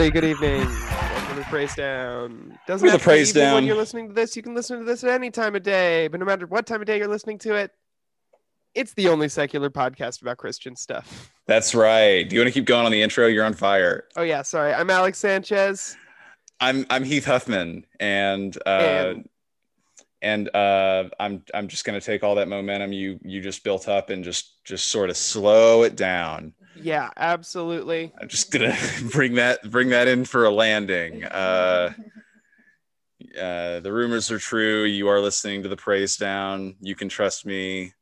[0.00, 0.60] Everybody, good evening.
[0.60, 2.56] Welcome to Praise Down.
[2.68, 4.36] Doesn't We're have Praise evening when you're listening to this.
[4.36, 6.80] You can listen to this at any time of day, but no matter what time
[6.80, 7.72] of day you're listening to it,
[8.76, 11.32] it's the only secular podcast about Christian stuff.
[11.48, 12.22] That's right.
[12.22, 13.26] Do you want to keep going on the intro?
[13.26, 14.04] You're on fire.
[14.14, 14.72] Oh yeah, sorry.
[14.72, 15.96] I'm Alex Sanchez.
[16.60, 19.28] I'm I'm Heath Huffman, and uh, And-
[20.22, 24.10] and uh, I'm I'm just gonna take all that momentum you you just built up
[24.10, 26.54] and just just sort of slow it down.
[26.82, 28.12] Yeah, absolutely.
[28.20, 28.76] I'm just gonna
[29.12, 31.24] bring that bring that in for a landing.
[31.24, 31.92] Uh,
[33.40, 34.84] uh, the rumors are true.
[34.84, 36.76] You are listening to the praise down.
[36.80, 37.92] You can trust me.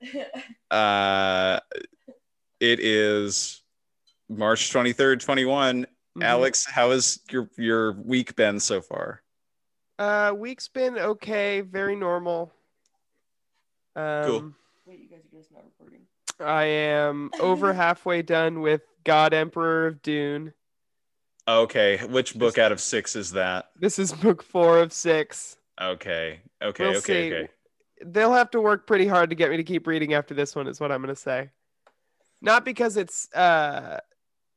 [0.70, 1.60] Uh,
[2.60, 3.62] it is
[4.28, 5.86] March 23rd, 21.
[6.18, 6.22] Mhm.
[6.22, 9.22] Alex, how has your your week been so far?
[9.98, 12.52] Uh, week's been okay, very normal.
[13.96, 14.54] Um,
[14.86, 15.77] Wait, you guys are just not recording.
[16.40, 20.52] I am over halfway done with God Emperor of Dune.
[21.46, 23.70] Okay, which book out of six is that?
[23.78, 25.56] This is book four of six.
[25.80, 27.34] Okay, okay, We'll okay, see.
[27.34, 27.48] okay.
[28.04, 30.66] they'll have to work pretty hard to get me to keep reading after this one
[30.68, 31.50] is what i'm going to say
[32.42, 33.98] not because it's uh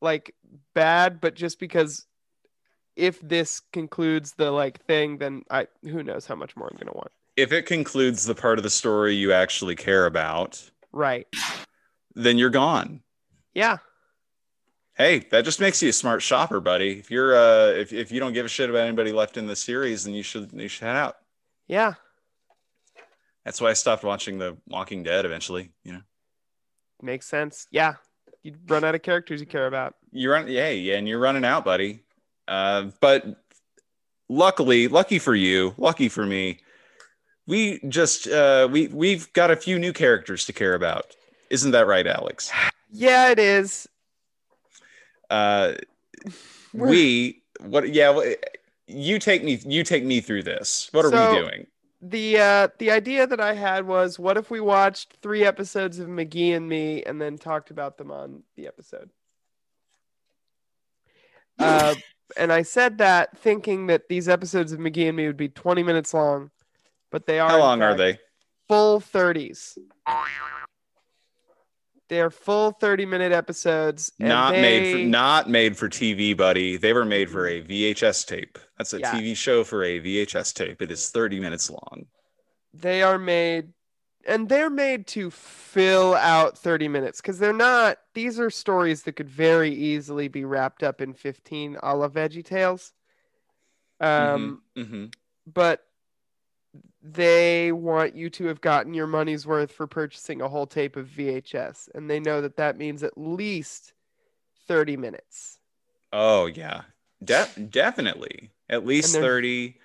[0.02, 0.36] like
[0.76, 2.06] bad but just because
[2.96, 6.92] if this concludes the like thing then i who knows how much more i'm going
[6.92, 11.28] to want If it concludes the part of the story you actually care about, right
[12.16, 13.02] then you're gone.
[13.54, 13.78] yeah
[14.96, 17.00] Hey, that just makes you a smart shopper, buddy.
[17.00, 19.56] If you're uh if, if you don't give a shit about anybody left in the
[19.56, 21.18] series, then you should you should head out.
[21.68, 21.94] yeah
[23.46, 26.02] That's why I stopped watching The Walking Dead eventually, you know.
[27.02, 27.96] makes sense yeah
[28.44, 31.46] you run out of characters you care about You're on yeah, yeah, and you're running
[31.46, 32.04] out, buddy.
[32.48, 33.26] Uh, but
[34.30, 36.60] luckily, lucky for you, lucky for me,
[37.48, 41.16] we just uh we we've got a few new characters to care about.
[41.52, 42.52] Isn't that right, Alex?
[42.94, 43.88] yeah it is
[45.30, 45.74] Uh
[46.74, 48.34] We're- what yeah,
[48.88, 50.90] you take me you take me through this.
[50.92, 51.68] What are So- we doing?
[52.04, 56.08] the uh the idea that i had was what if we watched three episodes of
[56.08, 59.12] mcgee and me and then talked about them on the episode
[61.60, 61.94] uh
[62.38, 65.84] and i said that thinking that these episodes of mcgee and me would be 20
[65.84, 66.50] minutes long
[67.12, 68.18] but they are How long are they?
[68.68, 69.78] full 30s
[72.12, 76.76] they're full 30 minute episodes and not made for not made for TV, buddy.
[76.78, 78.60] They were made for a VHS tape.
[78.78, 79.14] That's a Yeah.
[79.14, 80.82] TV show for a VHS tape.
[80.82, 82.06] It is 30 minutes long.
[82.74, 83.74] they are made
[84.28, 89.14] and they're made to fill out 30 minutes because they're not these are stories that
[89.16, 92.94] could very easily be wrapped up in 15 a la veggie tales
[94.00, 95.06] um hmm
[95.52, 95.82] but
[97.04, 101.08] they want you to have gotten your money's worth for purchasing a whole tape of
[101.08, 103.94] vhs and they know that that means at least
[104.68, 105.58] 30 minutes
[106.14, 106.82] Oh yeah,
[107.24, 109.78] De- definitely at least they're- 30.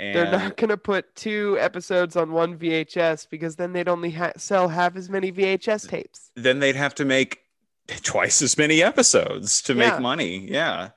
[0.00, 4.10] And they're not going to put two episodes on one vhs because then they'd only
[4.10, 7.40] ha- sell half as many vhs tapes then they'd have to make
[8.02, 9.90] twice as many episodes to Yeah.
[9.90, 10.48] make money.
[10.50, 10.90] Yeah.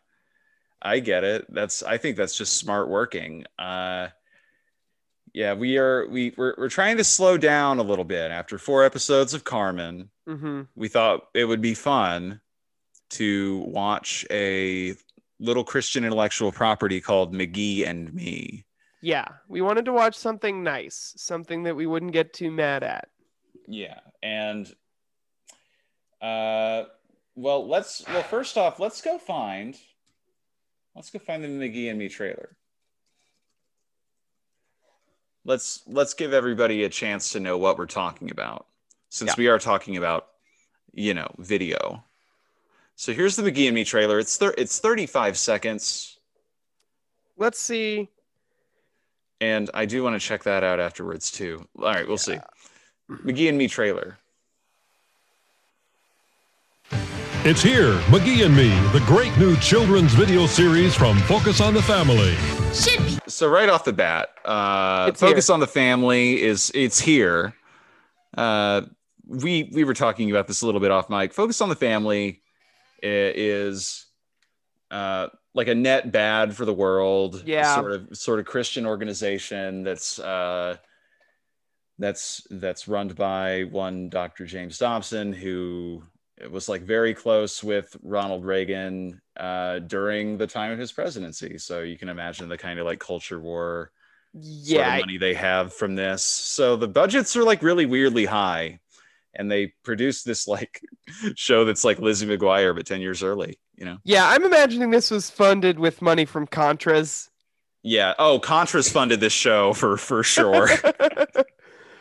[0.81, 1.45] I get it.
[1.53, 3.45] That's I think that's just smart working.
[3.59, 4.07] Uh
[5.33, 8.83] yeah, we are we we're, we're trying to slow down a little bit after four
[8.83, 10.09] episodes of Carmen.
[10.27, 10.61] mm-hmm.
[10.75, 12.39] We thought it would be fun
[13.11, 14.95] to watch a
[15.39, 18.65] little Christian intellectual property called McGee and Me.
[19.01, 23.09] Yeah, we wanted to watch something nice, something that we wouldn't get too mad at.
[23.67, 24.71] Yeah, and
[26.21, 26.83] uh,
[27.35, 29.75] well, let's well first off, let's go find
[30.95, 32.55] let's go find the McGee and Me trailer.
[35.45, 38.65] Let's let's give everybody a chance to know what we're talking about,
[39.09, 39.35] since Yeah.
[39.37, 40.27] we are talking about
[40.93, 42.03] you know video.
[42.95, 44.19] So here's the McGee and Me trailer.
[44.19, 46.19] It's thir- it's 35 seconds,
[47.37, 48.09] Let's see.
[49.41, 51.67] and I do want to check that out afterwards too.
[51.77, 52.37] All right, we'll see.
[53.09, 54.17] McGee and Me trailer.
[57.45, 61.81] It's here, McGee and Me, the great new children's video series from Focus on the
[61.81, 62.35] Family.
[63.27, 65.53] so right off the bat, uh, It's focus here.
[65.53, 67.53] on the family is it's here.
[68.37, 68.83] Uh,
[69.27, 71.33] we we were talking about this a little bit off mic.
[71.33, 72.41] Focus on the family
[73.01, 74.05] is
[74.89, 77.43] uh, like a net bad for the world.
[77.45, 77.75] Yeah.
[77.75, 80.77] Sort of sort of Christian organization that's uh,
[81.99, 84.45] that's that's run by one Dr.
[84.45, 86.03] James Dobson who
[86.51, 91.57] was like very close with Ronald Reagan uh, during the time of his presidency.
[91.57, 93.91] So you can imagine the kind of like culture war
[94.61, 96.23] sort Yeah, of money they have from this.
[96.23, 98.79] So the budgets are like really weirdly high.
[99.35, 100.81] And they produce this like
[101.35, 103.99] show that's like Lizzie McGuire, but 10 years early, you know?
[104.03, 104.29] yeah.
[104.29, 107.29] I'm imagining this was funded with money from Contras.
[107.83, 108.13] Yeah.
[108.17, 110.69] Oh, Contras funded this show for for sure.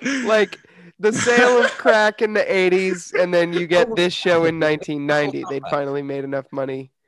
[0.20, 0.58] like
[1.02, 4.58] the sale of crack in the 80s and then you get oh this show in
[4.58, 6.90] 1990 they'd finally made enough money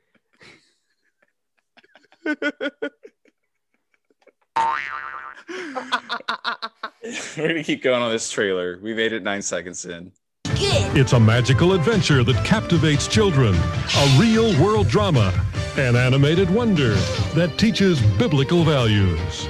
[7.37, 8.79] We're gonna keep going on this trailer.
[8.81, 10.11] We made it nine seconds in.
[10.45, 15.33] It's a magical adventure that captivates children, a real world drama,
[15.77, 16.93] an animated wonder
[17.35, 19.47] that teaches biblical values.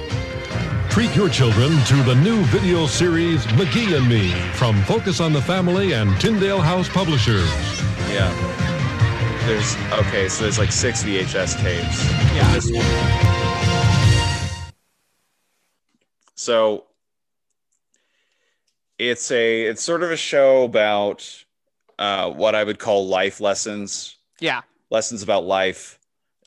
[0.96, 5.42] Treat your children to the new video series McGee and Me from Focus on the
[5.42, 7.50] Family and Tyndale House Publishers.
[8.08, 8.32] Yeah.
[9.44, 12.02] There's okay, so there's like six VHS tapes.
[12.34, 12.50] Yeah.
[12.54, 12.82] This one.
[16.34, 16.86] So
[18.98, 21.44] it's a it's sort of a show about
[21.98, 25.98] uh, what I would call life lessons, yeah lessons about life.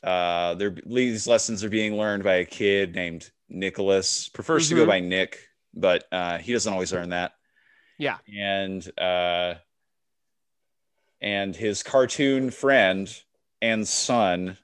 [0.02, 4.28] Uh, they're, these lessons are being learned by a kid named Nicholas.
[4.28, 4.88] Prefers to go Mhm.
[4.88, 7.32] by Nick, but uh, he doesn't always earn that
[7.98, 9.54] yeah and uh,
[11.20, 13.14] and his cartoon friend
[13.60, 14.56] and son,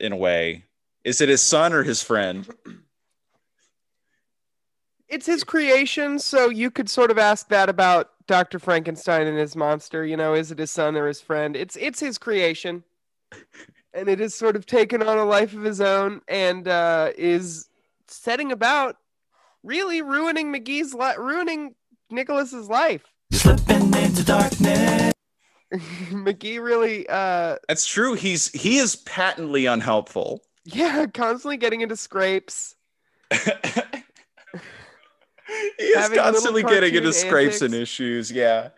[0.00, 0.64] in a way,
[1.04, 2.48] is it his son or his friend?
[5.08, 9.56] it's his creation so you could sort of ask that about dr frankenstein and his
[9.56, 12.84] monster you know is it his son or his friend it's it's his creation
[13.94, 17.67] and it has sort of taken on a life of his own and uh, is
[18.10, 18.96] setting about
[19.62, 21.74] really ruining mcgee's li- ruining
[22.10, 23.02] nicholas's life
[23.32, 25.12] Slipping into darkness.
[26.10, 28.14] mcgee really uh That's true.
[28.14, 30.42] He's he is patently unhelpful.
[30.64, 32.74] yeah constantly getting into scrapes
[33.30, 33.36] he
[35.84, 38.30] is constantly getting into cartoon scrapes and issues.
[38.30, 38.70] Yeah.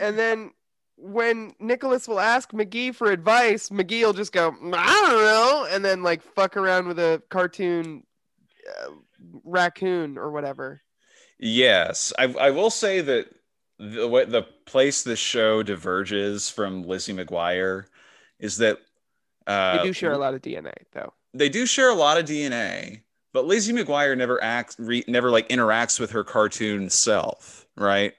[0.00, 0.50] and then
[0.96, 5.84] when Nicholas will ask McGee for advice, McGee will just go, I don't know, and
[5.84, 8.02] then like fuck around with a cartoon
[8.86, 8.90] uh,
[9.44, 10.80] raccoon or whatever.
[11.38, 13.26] Yes, I, I will say that
[13.78, 17.84] the way, the place the show diverges from Lizzie McGuire
[18.40, 18.78] is that
[19.46, 21.12] uh, They do share a lot of DNA though.
[21.34, 25.48] they do share a lot of DNA, but Lizzie McGuire never acts, re, never like
[25.48, 28.14] interacts with her cartoon self, right?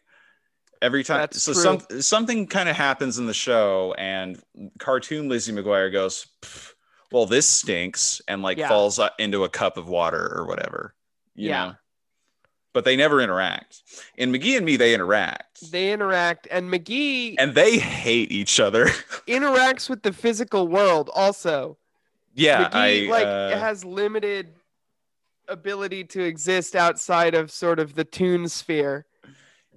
[0.82, 1.62] Every time, That's so true.
[1.62, 4.42] some something kind of happens in the show, and
[4.80, 6.72] cartoon Lizzie McGuire goes, "Pff,
[7.12, 8.68] "Well, this stinks," and like Yeah.
[8.68, 10.94] falls uh, into a cup of water or whatever,
[11.36, 11.66] you Yeah.
[11.66, 11.76] know.
[12.72, 13.82] But they never interact.
[14.16, 18.86] In McGee and Me, they interact, They interact, and McGee and they hate each other.
[19.28, 21.78] interacts with the physical world also.
[22.36, 24.54] yeah, McGee I like uh, has limited
[25.48, 29.06] ability to exist outside of sort of the toon sphere.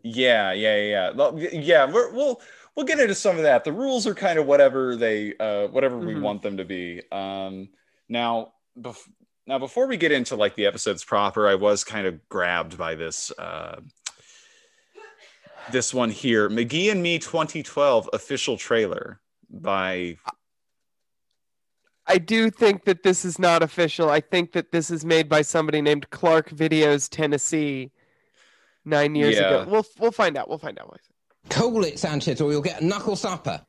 [0.02, 1.90] Yeah, yeah, yeah, Well, yeah.
[1.90, 2.40] We're, we'll
[2.76, 3.64] we'll get into some of that.
[3.64, 6.23] The rules are kind of whatever they uh, whatever we Mhm.
[6.23, 7.02] want them to be.
[7.12, 7.69] Um,
[8.09, 9.09] now, bef-
[9.47, 12.95] now before we get into like the episodes proper, I was kind of grabbed by
[12.95, 13.81] this uh,
[15.71, 20.17] this one here, McGee and Me 2012 official trailer by
[22.07, 24.11] I do think that this is not official.
[24.11, 27.93] I think that this is made by somebody named Clark Videos Tennessee
[28.85, 29.61] nine years Yeah.
[29.62, 29.71] ago.
[29.71, 30.49] We'll we'll find out.
[30.49, 30.99] We'll find out.
[31.50, 33.61] Call it, Sanchez, or you'll get a knuckle supper.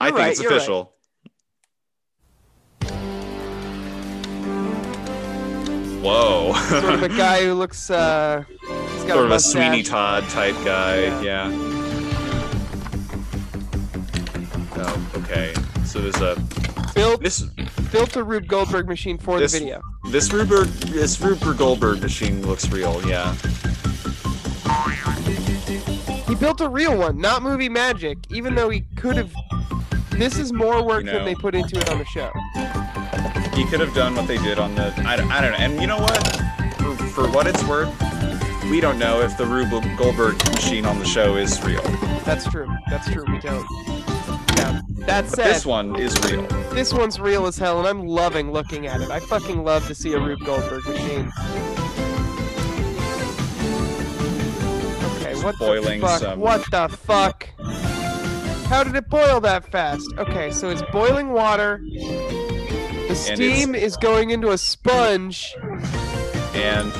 [0.00, 0.56] I You're think right, it's you're right.
[0.58, 0.92] official.
[6.02, 6.52] Whoa.
[6.68, 9.40] Sort of a guy who looks uh he's got sort a of a.
[9.40, 11.02] Sweeney Todd type guy.
[11.22, 11.48] Yeah.
[11.48, 11.48] Yeah.
[14.74, 15.54] Oh, okay.
[15.84, 16.36] So there's a
[16.94, 17.42] built this
[17.92, 19.80] built a Rube Goldberg machine for This- the video.
[20.10, 20.48] this Rube
[20.88, 23.00] this Rupert Goldberg machine looks real.
[23.08, 23.34] Yeah.
[26.42, 29.32] Built a real one, not movie magic, even though he could have
[30.10, 32.32] this is more work You than they put into it on the show.
[33.56, 34.92] He could have done what they did on the.
[35.06, 35.58] I, don't- I don't know.
[35.58, 36.20] And you know what?
[36.78, 37.88] For, for what it's worth,
[38.68, 41.80] we don't know if the Rube Goldberg machine on the show is real.
[42.24, 42.66] That's true.
[42.90, 43.24] That's true.
[43.28, 43.64] We don't.
[44.56, 44.80] Yeah.
[45.06, 46.42] That said, this one is real.
[46.74, 49.10] This one's real as hell, and I'm loving looking at it.
[49.12, 51.30] I fucking love to see a Rube Goldberg machine.
[55.42, 56.20] What Boiling the fuck?
[56.20, 57.48] some- What the fuck?
[58.68, 60.08] How did it boil that fast?
[60.18, 61.80] Okay, so it's boiling water.
[63.08, 65.54] The steam is going into a sponge.
[66.54, 66.92] And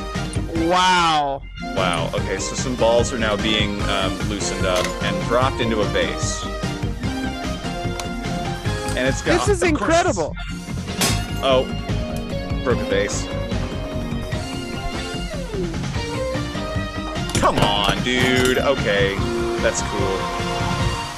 [0.68, 1.42] Wow.
[1.76, 5.84] wow, okay, so some balls are now being um, loosened up and dropped into a
[5.87, 6.44] vase.
[8.96, 9.46] And it's got.
[9.46, 10.37] This is of course- incredible.
[11.44, 11.64] Oh,
[12.64, 13.25] broken vase.
[17.42, 18.58] Come on, dude.
[18.58, 19.16] Okay,
[19.62, 20.16] that's cool.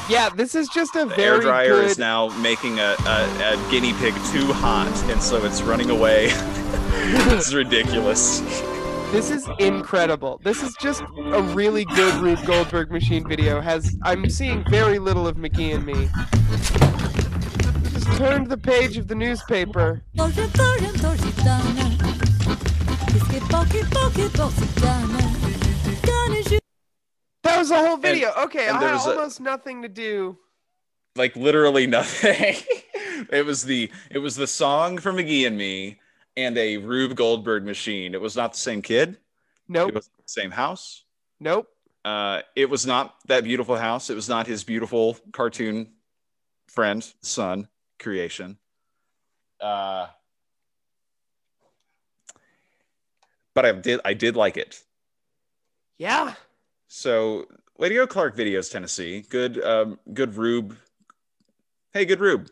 [0.08, 1.84] Yeah, this is just a The air dryer good.
[1.84, 6.28] is now making a, a, a guinea pig too hot, and so it's running away.
[6.32, 8.40] it's ridiculous.
[9.12, 10.40] This is incredible.
[10.42, 13.60] This is just a really good Rube Goldberg machine video.
[13.60, 16.08] Has I'm seeing very little of McGee and me.
[17.90, 20.00] Just turned the page of the newspaper.
[27.44, 28.32] That was the whole video.
[28.38, 30.38] okay, and I had was a- almost nothing to do.
[31.16, 32.56] Like literally nothing.
[33.30, 36.00] it was the it was the song from McGee and me
[36.36, 38.14] and a Rube Goldberg machine.
[38.14, 39.18] It was not the same kid.
[39.68, 39.90] Nope.
[39.90, 41.04] It was the same house.
[41.38, 41.68] Nope.
[42.04, 44.10] Uh, it was not that beautiful house.
[44.10, 45.92] It was not his beautiful cartoon
[46.66, 48.58] friend, son creation.
[49.60, 50.08] Uh,
[53.54, 54.82] but I did I did like it.
[55.96, 56.34] Yeah.
[56.96, 57.46] So
[57.76, 59.22] Lady O Clark videos, Tennessee.
[59.28, 60.76] Good um good Rube.
[61.92, 62.48] Hey, good Rube.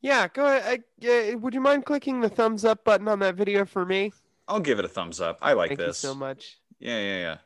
[0.00, 0.28] Yeah.
[0.28, 0.84] Go ahead.
[1.02, 4.12] I, uh, would you mind clicking the thumbs up button on that video for me?
[4.46, 5.38] I'll give it a thumbs up.
[5.42, 6.04] I like Thank this.
[6.04, 6.58] you so much.
[6.78, 7.36] Yeah, yeah, yeah.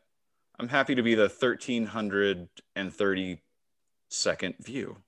[0.61, 3.43] I'm happy to be the 1330
[4.11, 4.99] second view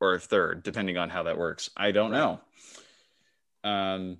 [0.00, 1.68] or third, depending on how that works.
[1.76, 2.40] I don't know.
[3.64, 4.18] Um,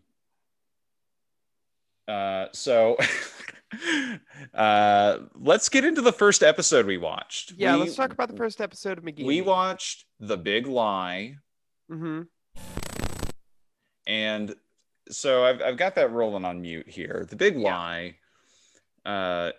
[2.08, 2.96] uh, so
[4.54, 7.52] uh, let's get into the first episode we watched.
[7.56, 7.74] Yeah.
[7.74, 9.24] we, let's talk about the first episode of McGee.
[9.24, 11.36] We watched The Big Lie.
[11.90, 12.22] Mm-hmm.
[14.06, 14.54] And
[15.10, 17.26] so I've, I've got that rolling on mute here.
[17.28, 17.76] The big Yeah.
[17.76, 18.16] lie.
[19.04, 19.52] Uh,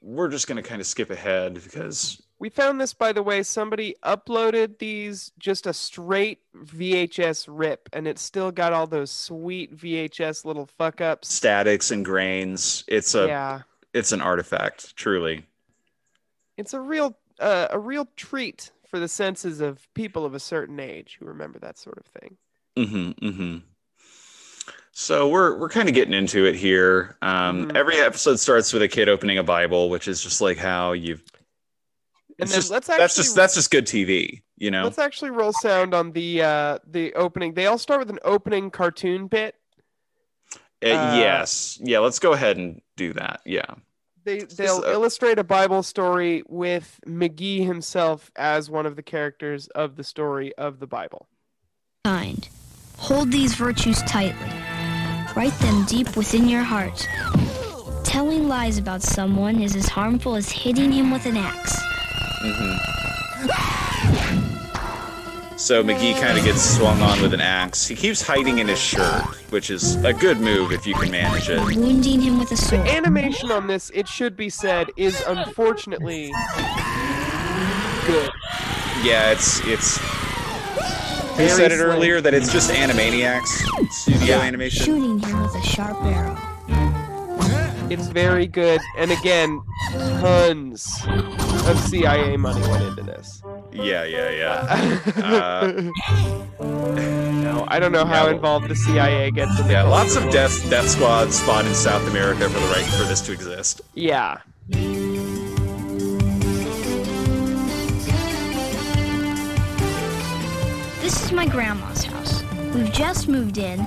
[0.00, 3.42] we're just going to kind of skip ahead because We found this, by the way.
[3.42, 9.76] Somebody uploaded these just a straight VHS rip, and it still got all those sweet
[9.76, 11.28] VHS little fuck ups.
[11.32, 12.84] statics and grains.
[12.86, 13.60] It's a Yeah,
[13.92, 15.46] it's an artifact, truly.
[16.56, 20.78] it's a real uh, a real treat for the senses of people of a certain
[20.80, 22.36] age who remember that sort of thing.
[22.76, 23.56] Mm-hmm, mm-hmm.
[24.92, 27.16] So we're we're kind of getting into it here.
[27.22, 27.76] Um, Mhm.
[27.76, 31.22] Every episode starts with a kid opening a Bible, which is just like how you've.
[32.38, 34.84] And then just, let's that's just that's just good TV, you know.
[34.84, 37.54] Let's actually roll sound on the uh, the opening.
[37.54, 39.56] They all start with an opening cartoon bit.
[40.82, 41.98] Uh, uh, yes, yeah.
[41.98, 43.40] Let's go ahead and do that.
[43.44, 43.74] Yeah.
[44.24, 49.66] They they'll uh, illustrate a Bible story with McGee himself as one of the characters
[49.68, 51.26] of the story of the Bible.
[52.04, 52.48] kind.
[52.98, 54.50] Hold these virtues tightly.
[55.34, 57.08] Write them deep within your heart.
[58.04, 61.80] Telling lies about someone is as harmful as hitting him with an axe.
[62.42, 62.98] Mm-hmm.
[65.56, 67.86] So McGee kind of gets swung on with an axe.
[67.86, 71.50] He keeps hiding in his shirt, which is a good move if you can manage
[71.50, 71.58] it.
[71.60, 72.86] Wounding him with a sword.
[72.86, 76.32] The Animation on this, it should be said, is unfortunately
[78.06, 78.30] good.
[79.02, 79.98] Yeah, it's it's.
[79.98, 81.90] Who Very said it slim.
[81.90, 84.84] earlier that it's just Animaniacs studio animation?
[84.86, 86.36] Shooting him with a sharp arrow.
[87.90, 91.00] It's very good, and again, tons
[91.66, 93.42] of CIA money went into this.
[93.72, 95.00] Yeah, yeah, yeah.
[95.28, 95.90] Uh,
[96.60, 100.30] no, I don't know how well- involved the CIA gets in the Yeah, lots of
[100.30, 103.80] death death squads spawned in South America for the right for this to exist.
[103.94, 104.38] Yeah.
[111.00, 112.42] This is my grandma's house.
[112.74, 113.78] We've just moved in,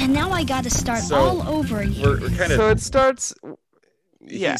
[0.00, 2.02] and now I gotta start So, all over again.
[2.02, 3.34] We're, we're kind of So it starts.
[4.20, 4.56] Yeah.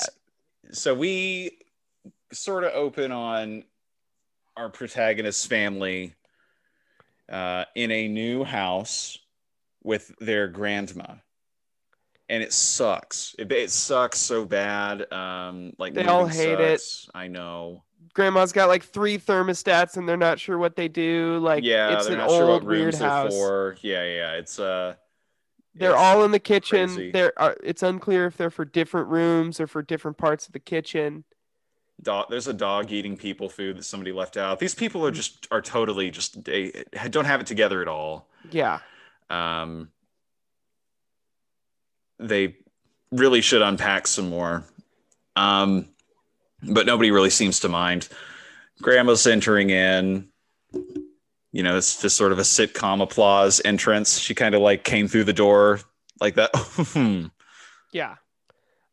[0.73, 1.59] so we
[2.33, 3.65] sort of open on
[4.57, 6.15] our protagonist's family
[7.31, 9.19] uh, in a new house
[9.83, 11.15] with their grandma.
[12.29, 13.35] And it sucks.
[13.39, 15.11] It, it sucks so bad.
[15.13, 16.83] Um, like They all moving hate it.
[17.15, 17.83] I know.
[18.15, 21.39] Grandma's got like three thermostats, and they're not sure what they do.
[21.39, 23.33] Like, yeah, it's they're an not old sure what weird rooms they're house.
[23.35, 23.77] for.
[23.83, 24.33] Yeah, yeah.
[24.35, 24.95] It's uh,
[25.75, 26.87] They're it's all in the kitchen.
[26.89, 27.11] crazy.
[27.13, 27.57] There are.
[27.63, 31.25] It's unclear if they're for different rooms or for different parts of the kitchen.
[32.03, 35.47] dog there's a dog eating people food that somebody left out these people are just
[35.51, 36.73] are totally just they
[37.11, 38.79] don't have it together at all Yeah.
[39.29, 39.91] um
[42.19, 42.57] they
[43.13, 44.65] really should unpack some more
[45.37, 45.89] um
[46.63, 48.09] but nobody really seems to mind
[48.81, 50.29] grandma's entering in
[51.53, 54.19] you know, it's just sort of a sitcom applause entrance.
[54.19, 55.81] She kind of like came through the door
[56.21, 56.51] like that.
[56.93, 57.27] Hmm.
[57.93, 58.17] Yeah.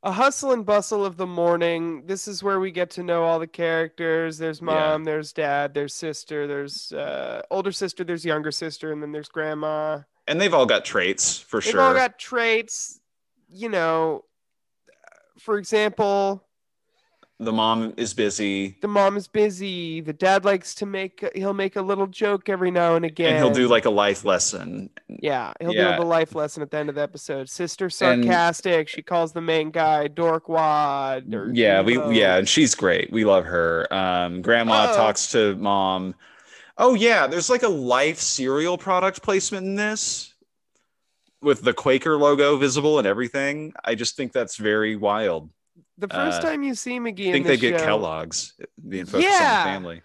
[0.04, 2.06] A hustle and bustle of the morning.
[2.06, 4.38] This is where we get to know all the characters.
[4.38, 9.12] There's mom, there's dad, there's sister, there's uh, older sister, there's younger sister, and then
[9.12, 10.00] there's grandma.
[10.28, 11.74] and they've all got traits for sure.
[11.74, 13.00] They've all got traits.
[13.50, 14.24] You know,
[15.40, 16.47] for example,
[17.40, 18.78] the mom is busy.
[18.82, 20.02] the mom is busy.
[20.02, 23.36] The dad likes to make, he'll make a little joke every now and again.
[23.36, 24.90] And he'll do like a life lesson.
[25.08, 25.92] Yeah, he'll Yeah.
[25.92, 27.48] do the life lesson at the end of the episode.
[27.50, 28.88] Sister And- sarcastic.
[28.90, 31.34] she calls the main guy dorkwad.
[31.34, 32.10] Or Yeah, we emo.
[32.10, 33.12] yeah, and she's great.
[33.12, 33.92] We love her.
[33.94, 34.96] Um, grandma Uh-oh.
[34.96, 36.16] talks to mom.
[36.80, 40.34] Oh yeah, there's like a life cereal product placement in this
[41.42, 43.74] with the Quaker logo visible and everything.
[43.86, 45.50] I just think that's very wild.
[45.98, 48.54] The first uh, time you see McGee I in think they get show, Kellogg's
[48.88, 49.64] being focused on Yeah.
[49.64, 50.02] the family.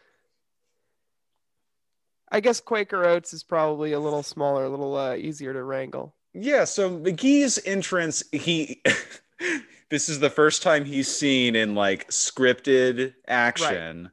[2.31, 6.15] I guess Quaker Oats is probably a little smaller, a little uh, easier to wrangle.
[6.33, 8.83] Yeah, so McGee's entrance, he
[9.91, 14.11] this is the first time he's seen in like scripted action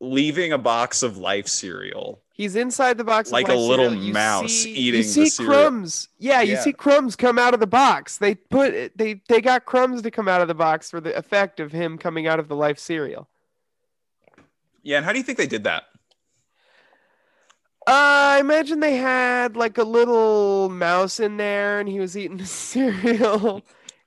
[0.00, 2.21] leaving a box of life cereal.
[2.34, 4.02] He's inside the box, Like a little cereal.
[4.04, 5.52] You mouse see- eating You see the cereal.
[5.54, 6.08] crumbs.
[6.18, 6.60] Yeah, you Yeah.
[6.62, 8.16] see crumbs come out of the box.
[8.16, 11.60] They put they they got crumbs to come out of the box for the effect
[11.60, 13.28] of him coming out of the Life cereal.
[14.82, 15.84] Yeah, and how do you think they did that?
[17.86, 17.90] Uh,
[18.36, 22.46] I imagine they had like a little mouse in there, and he was eating the
[22.66, 23.62] cereal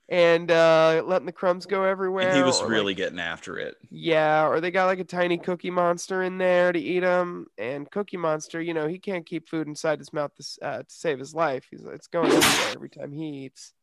[0.07, 2.27] and uh, letting the crumbs go everywhere.
[2.29, 3.75] And he was or, like- really getting after it.
[3.89, 7.47] yeah, or they got like a tiny Cookie Monster in there to eat him.
[7.57, 10.85] And Cookie Monster, you know, he can't keep food inside his mouth to, uh, to
[10.87, 11.65] save his life.
[11.71, 13.73] He's it's going everywhere every time he eats.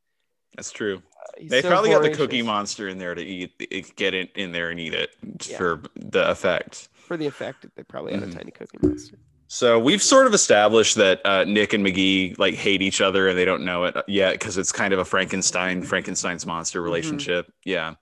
[0.57, 0.99] That's true.
[0.99, 2.11] Uh, They so probably got the.
[2.15, 5.11] Cookie Monster in there to eat, get it in there and eat it
[5.49, 5.57] Yeah.
[5.57, 6.89] for the effect.
[6.95, 7.67] for the effect.
[7.75, 8.33] They probably had Mhm.
[8.33, 9.17] a tiny Cookie Monster.
[9.53, 13.37] So we've sort of established that uh, Nick and McGee like hate each other and
[13.37, 17.53] they don't know it yet because it's kind of a Frankenstein, Frankenstein's monster relationship.
[17.63, 17.97] Yeah.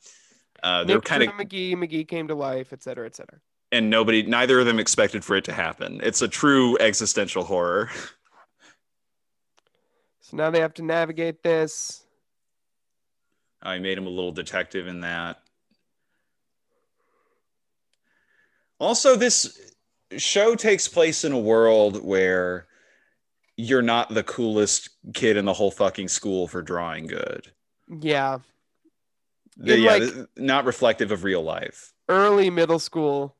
[0.62, 3.40] Uh, they're kind of, McGee, McGee came to life, et cetera, et cetera.
[3.72, 6.00] and nobody, neither of them expected for it to happen.
[6.04, 7.90] It's a true existential horror.
[10.20, 12.04] So now they have to navigate this.
[13.60, 15.40] I made him a little detective in that.
[18.78, 19.69] Also, this
[20.16, 22.66] show takes place in a world where
[23.56, 27.52] you're not the coolest kid in the whole fucking school for drawing good.
[28.00, 28.38] Yeah,
[29.56, 31.92] The- yeah, like- not reflective of real life.
[32.08, 33.36] early middle school.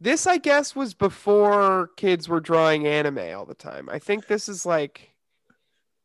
[0.00, 3.88] This, I guess, was before kids were drawing anime all the time.
[3.90, 5.10] I think this is like,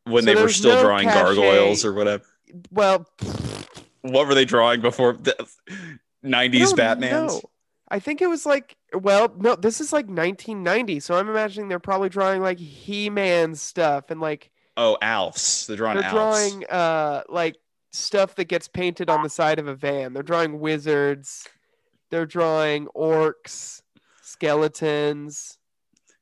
[0.04, 1.22] When So they were still no drawing cachet.
[1.22, 2.24] gargoyles or whatever.
[2.72, 3.06] well,
[4.00, 5.36] What were they drawing before the
[6.24, 7.26] 90s don't Batmans?
[7.28, 7.40] know.
[7.92, 11.78] I think it was like, well, no, this is like 1990, so I'm imagining they're
[11.78, 15.66] probably drawing like He-Man stuff and like Oh, Alfs.
[15.66, 16.10] They're drawing they're Alfs.
[16.10, 17.56] drawing uh like
[17.92, 20.14] stuff that gets painted on the side of a van.
[20.14, 21.46] They're drawing wizards.
[22.10, 23.82] They're drawing orcs,
[24.22, 25.58] skeletons.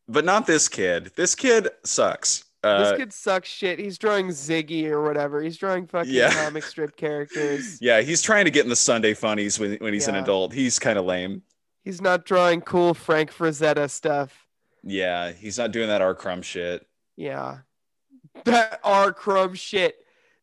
[0.09, 1.13] But not this kid.
[1.17, 2.45] This kid sucks.
[2.63, 3.79] Uh, this kid sucks shit.
[3.79, 5.41] He's drawing Ziggy or whatever.
[5.41, 6.33] He's drawing fucking Yeah.
[6.33, 7.79] comic strip characters.
[7.81, 10.53] Yeah, he's trying to get in the Sunday funnies when, when he's an adult.
[10.53, 11.43] He's kind of lame.
[11.83, 14.47] He's not drawing cool Frank Frazetta stuff.
[14.83, 16.15] Yeah, he's not doing that R.
[16.15, 16.87] Crumb shit.
[17.17, 17.59] Yeah.
[18.45, 19.13] That R.
[19.13, 19.97] Crumb shit.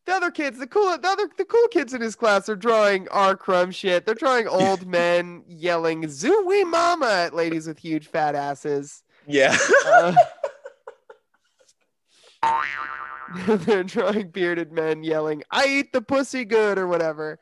[0.06, 3.08] The other kids, the cool the other the cool kids in his class are drawing
[3.08, 3.36] R.
[3.36, 4.06] Crumb shit.
[4.06, 9.02] They're drawing old men yelling "Zooey mama" at ladies with huge fat asses.
[9.26, 9.56] Yeah.
[9.86, 10.14] Uh,
[13.46, 17.38] they're drawing bearded men yelling, "I eat the pussy good" or whatever.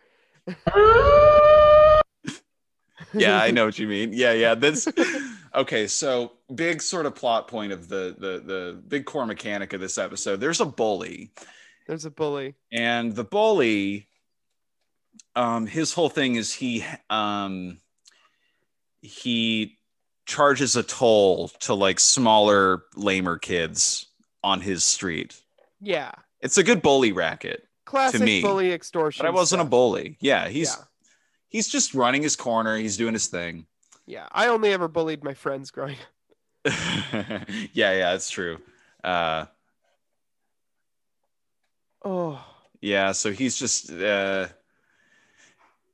[3.20, 4.12] Yeah, I know what you mean.
[4.12, 4.54] Yeah, yeah.
[4.54, 4.86] That's
[5.54, 5.86] okay.
[5.86, 9.98] So big sort of plot point of the the the big core mechanic of this
[9.98, 10.40] episode.
[10.40, 11.32] There's a bully,
[11.86, 12.54] There's a bully.
[12.72, 14.08] and the bully,
[15.34, 17.78] um, his whole thing is he um
[19.02, 19.78] he
[20.26, 24.06] charges a toll to like smaller, lamer kids
[24.42, 25.40] on his street.
[25.80, 26.12] Yeah.
[26.40, 27.62] It's a good bully racket.
[27.84, 28.42] Classic me.
[28.42, 29.22] bully extortion.
[29.24, 30.16] But I wasn't a bully.
[30.20, 30.84] Yeah, he's Yeah.
[31.48, 32.76] He's just running his corner.
[32.76, 33.66] He's doing his thing.
[34.06, 34.26] Yeah.
[34.32, 35.96] I only ever bullied my friends growing
[36.66, 36.72] up.
[37.72, 38.58] yeah, yeah, it's true.
[39.04, 39.46] Uh,
[42.04, 42.44] Oh.
[42.80, 44.46] yeah, so he's just uh,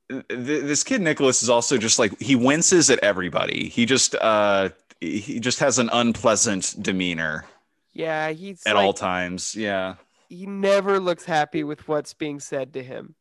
[0.09, 3.67] th- this kid Nicholas is also just like he winces at everybody.
[3.69, 4.69] He just uh,
[5.01, 7.45] he just has an unpleasant demeanor
[7.93, 9.55] Yeah, he's at like, all times.
[9.55, 9.95] Yeah.
[10.29, 13.15] he never looks happy with what's being said to him.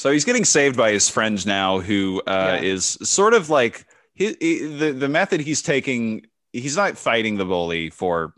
[0.00, 2.68] So he's getting saved by his friend now, who uh, Yeah.
[2.70, 3.84] is sort of like
[4.14, 8.32] his, the the method he's taking he's not fighting the bully for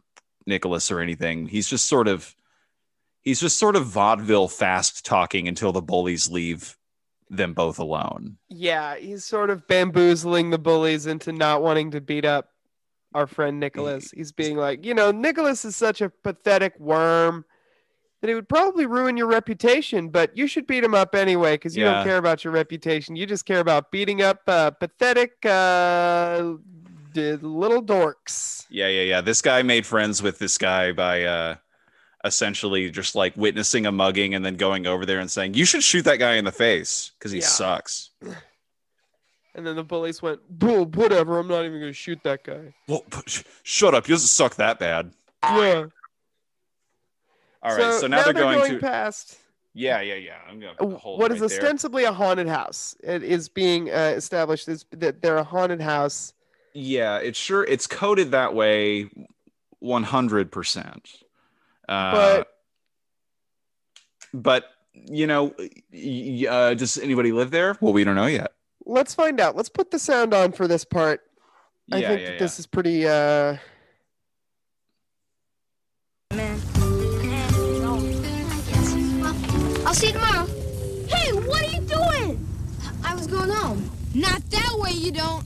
[0.45, 1.47] Nicholas or anything.
[1.47, 2.35] He's just sort of
[3.21, 6.77] he's just sort of vaudeville fast talking until the bullies leave
[7.31, 8.39] them both alone.
[8.49, 12.49] Yeah, he's sort of bamboozling the bullies into not wanting to beat up
[13.15, 14.11] our friend Nicholas.
[14.11, 17.45] He's being like, you know, Nicholas is such a pathetic worm
[18.23, 21.77] that it would probably ruin your reputation, but you should beat him up anyway because
[21.77, 21.95] you Yeah.
[21.95, 23.17] don't care about your reputation.
[23.17, 26.55] You just care about beating up uh, pathetic uh,
[27.13, 28.65] d- little dorks.
[28.71, 29.21] Yeah, yeah, yeah.
[29.21, 31.57] This guy made friends with this guy by uh
[32.25, 35.83] essentially just like witnessing a mugging and then going over there and saying, "You should
[35.83, 37.47] shoot that guy in the face because he Yeah.
[37.47, 38.11] sucks."
[39.55, 41.39] And then the bullies went, "Bull, whatever.
[41.39, 44.07] I'm not even going to shoot that guy." Well, sh- shut up.
[44.07, 45.13] He doesn't suck that bad.
[45.45, 45.87] Yeah.
[47.63, 49.39] All right, so, now, now they're, going, to past
[49.73, 50.39] Yeah, yeah, yeah.
[50.49, 51.59] I'm gonna hold what is right there.
[51.59, 52.97] ostensibly a haunted house.
[53.03, 56.35] It is being uh, established as that they're a haunted house.
[56.75, 59.09] Yeah, it's sure it's coded that way
[59.83, 61.23] 100%.
[61.89, 62.49] Uh, But-
[64.35, 65.55] but you know,
[66.49, 67.77] uh, does anybody live there?
[67.81, 68.53] Well, we don't know yet.
[68.85, 69.57] Let's find out.
[69.57, 71.23] Let's put the sound on for this part.
[71.91, 72.39] I yeah, think yeah, yeah.
[72.39, 73.07] this is pretty.
[73.07, 73.57] uh
[79.93, 80.47] I'll see you tomorrow.
[81.07, 82.49] Hey, what are you doing?
[83.05, 83.91] I was going home.
[84.15, 85.45] Not that way, you don't.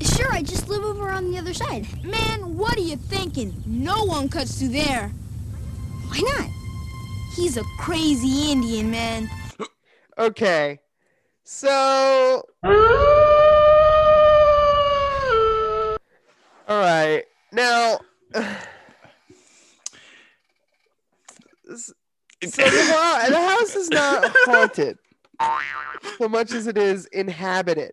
[0.00, 1.84] Sure, I just live over on the other side.
[2.04, 3.52] Man, what are you thinking?
[3.66, 5.08] No one cuts through there.
[6.06, 6.48] Why not?
[7.34, 9.28] He's a crazy Indian, man.
[10.16, 10.78] Okay,
[11.42, 12.46] so.
[16.68, 17.98] All right, now.
[21.68, 21.92] s-
[22.42, 22.70] So the,
[23.30, 24.98] the house is not haunted
[26.18, 27.92] so much as it is inhabited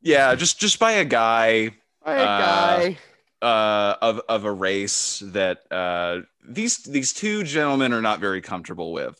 [0.00, 1.70] Yeah, just just by a guy
[2.04, 2.98] by a Uh, guy.
[3.42, 8.92] uh, of of a race that uh, these these two gentlemen are not very comfortable
[8.92, 9.18] with,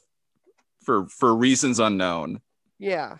[0.82, 2.40] for for reasons unknown.
[2.78, 3.18] Yeah.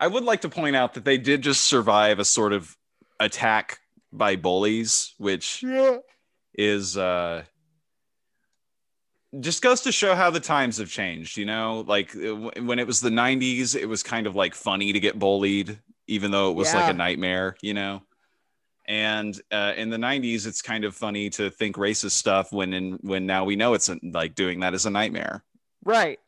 [0.00, 2.76] I would like to point out that they did just survive a sort of
[3.18, 3.80] attack
[4.12, 5.98] by bullies, which Yeah.
[6.54, 7.42] is uh,
[9.40, 11.36] just goes to show how the times have changed.
[11.36, 14.92] You know, like uh, when it was the '90s, it was kind of like funny
[14.92, 17.56] to get bullied, even though it was like a nightmare.
[17.62, 18.02] You know.
[18.86, 22.98] And uh, in the '90s, it's kind of funny to think racist stuff when in
[23.02, 25.44] when now we know it's like doing that is a nightmare.
[25.84, 26.18] Right.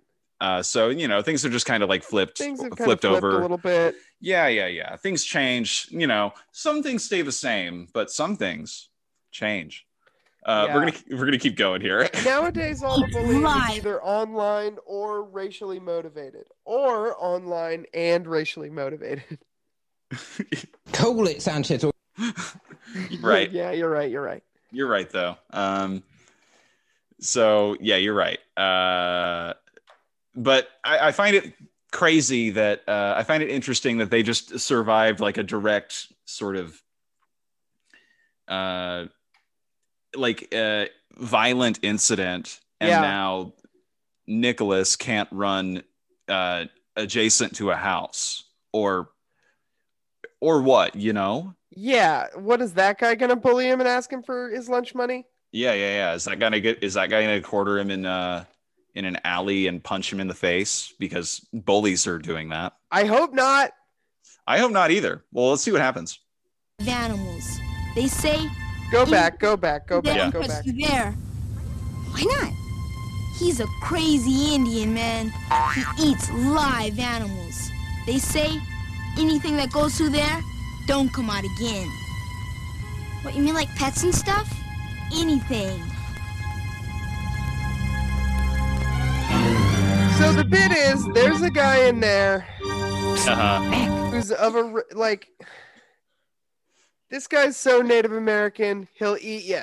[0.43, 3.39] Uh, so you know things are just kind of like flipped, Things flipped, flipped over
[3.39, 3.95] a little bit.
[4.21, 4.97] yeah, yeah, yeah.
[4.97, 5.87] Things change.
[5.91, 8.89] You know, some things stay the same, but some things
[9.31, 9.87] change.
[10.45, 12.09] Uh, We're gonna we're gonna keep going here.
[12.25, 19.39] Nowadays, all the bullying is either online or racially motivated, or online and racially motivated.
[20.93, 21.85] Call it, Sanchez.
[21.85, 21.93] Or
[23.21, 23.51] right.
[23.53, 24.11] yeah, you're right.
[24.11, 24.43] You're right.
[24.73, 25.37] You're right though.
[25.51, 26.03] Um,
[27.21, 28.39] so yeah, you're right.
[28.57, 29.55] Uh,
[30.35, 31.53] but I, I find it
[31.93, 36.57] crazy that uh, I find it interesting that they just survived like a direct sort
[36.57, 36.81] of
[38.49, 39.07] uh,
[40.17, 40.87] like uh,
[41.19, 43.01] violent incident, and Yeah.
[43.01, 43.53] now
[44.27, 45.83] Nicholas can't run
[46.29, 49.09] uh, adjacent to a house or
[50.41, 52.27] or what you know Yeah.
[52.35, 55.27] What is that guy gonna bully him and ask him for his lunch money?
[55.53, 56.15] Yeah, yeah, yeah.
[56.15, 56.83] Is that gonna get?
[56.83, 58.45] Is that guy gonna quarter him in uh
[58.95, 62.75] in an alley and punch him in the face because bullies are doing that?
[62.91, 63.73] I hope not.
[64.47, 65.25] I hope not either.
[65.33, 66.19] Well, let's see what happens.
[66.81, 67.59] Of animals.
[67.95, 68.49] They say
[68.91, 69.39] Go He- back.
[69.39, 69.87] Go back.
[69.87, 70.19] Go back.
[70.19, 70.65] one Go cuts back.
[70.65, 71.13] through there.
[72.11, 72.53] Why not?
[73.39, 75.33] He's a crazy Indian, man.
[75.75, 77.71] He eats live animals.
[78.07, 78.61] They say
[79.19, 80.41] anything that goes through there
[80.87, 81.89] don't come out again.
[83.23, 84.53] What, you mean like pets and stuff?
[85.15, 85.81] Anything.
[90.19, 93.61] So the bit is, there's a guy in there Uh-huh.
[94.11, 95.29] who's of a, like.
[97.11, 99.63] This guy's so Native American, he'll eat you.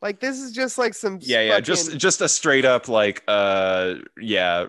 [0.00, 1.18] Like this is just like some.
[1.22, 1.60] Yeah, yeah.
[1.60, 4.66] Just just a straight up like uh yeah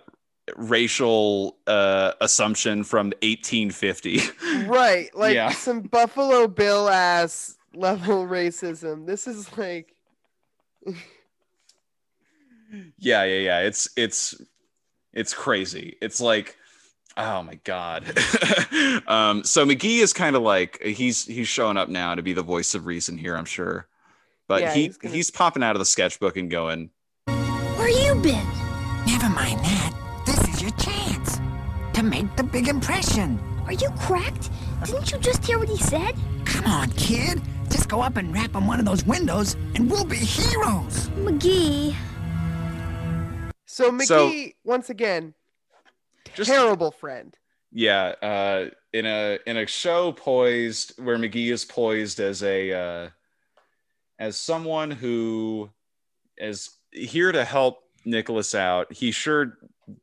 [0.57, 4.19] racial uh assumption from 1850.
[4.67, 5.49] right, like Yeah.
[5.49, 9.07] some Buffalo Bill ass level racism.
[9.07, 9.95] This is like.
[12.99, 13.59] yeah, yeah, yeah.
[13.61, 14.39] It's it's
[15.13, 15.97] it's crazy.
[16.01, 16.57] It's like
[17.17, 18.03] oh my god.
[19.07, 22.41] um so McGee is kind of like he's he's showing up now to be the
[22.43, 23.87] voice of reason here, I'm sure.
[24.47, 26.89] But Yeah, he he's gonna- he's popping out of the sketchbook and going,
[27.27, 28.45] Where you been?
[29.05, 29.93] Never mind that.
[30.25, 31.39] This is your chance
[31.93, 33.39] to make the big impression.
[33.65, 34.49] Are you cracked?
[34.85, 36.15] Didn't you just hear what he said?
[36.45, 37.41] Come on, kid.
[37.69, 41.07] Just go up and rap on one of those windows, and we'll be heroes.
[41.15, 41.95] McGee.
[43.65, 44.31] So McGee, So-
[44.63, 45.33] once again,
[46.33, 47.35] Just- terrible friend.
[47.75, 53.09] Yeah, uh, in a in a show poised where McGee is poised as a uh,
[54.19, 55.71] as someone who
[56.37, 58.93] is here to help Nicholas out.
[58.93, 59.57] He sure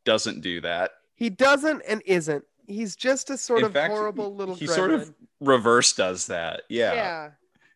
[0.04, 0.90] doesn't do that.
[1.14, 2.44] He doesn't and isn't.
[2.66, 4.56] He's just a sort In of fact, horrible little.
[4.56, 6.62] He sort of reverse does that.
[6.68, 6.94] Yeah.
[6.94, 7.30] yeah.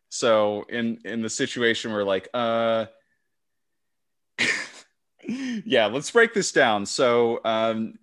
[0.08, 2.86] So in in the situation where like uh
[5.24, 6.86] yeah, let's break this down.
[6.86, 7.94] So um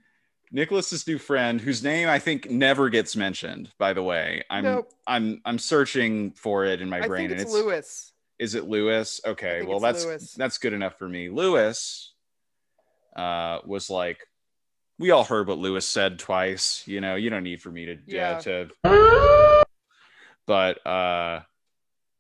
[0.51, 4.43] Nicholas's new friend, whose name I think never gets mentioned, by the way.
[4.49, 4.91] I'm Nope.
[5.07, 8.13] I'm I'm searching for it in my I brain think and it's it's Lewis.
[8.39, 9.21] is it Lewis?
[9.25, 10.33] Okay, well that's Lewis.
[10.33, 11.29] that's good enough for me.
[11.29, 12.13] Lewis
[13.15, 14.19] uh was like
[14.99, 17.97] we all heard what Lewis said twice, you know, you don't need for me to
[18.05, 18.31] Yeah.
[18.31, 19.63] uh, to
[20.47, 21.41] but uh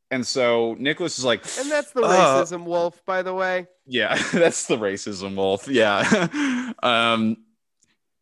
[0.09, 3.67] and so Nicholas is like And that's the uh, racism wolf, by the way.
[3.85, 5.67] yeah, that's the racism wolf.
[5.67, 6.71] Yeah.
[6.83, 7.37] um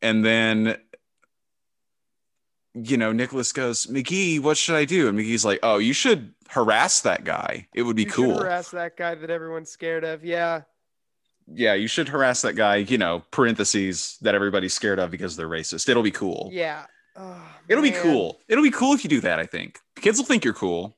[0.01, 0.77] and then
[2.75, 5.07] you know, Nicholas goes, McGee, what should I do?
[5.09, 7.67] And McGee's like, Oh, you should harass that guy.
[7.73, 8.37] It would be You cool.
[8.39, 10.23] harass that guy that everyone's scared of.
[10.23, 10.61] Yeah.
[11.51, 15.49] yeah, you should harass that guy, you know, parentheses that everybody's scared of because they're
[15.49, 15.89] racist.
[15.89, 16.49] It'll be cool.
[16.53, 16.85] Yeah.
[17.15, 18.39] Oh, It'll be cool.
[18.47, 19.79] It'll be cool if you do that, I think.
[19.95, 20.95] Kids will think you're cool.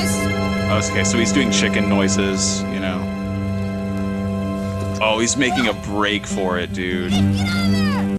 [0.00, 3.17] Oh, okay, so he's doing chicken noises, you know.
[5.00, 7.12] Oh, he's making a break for it, dude.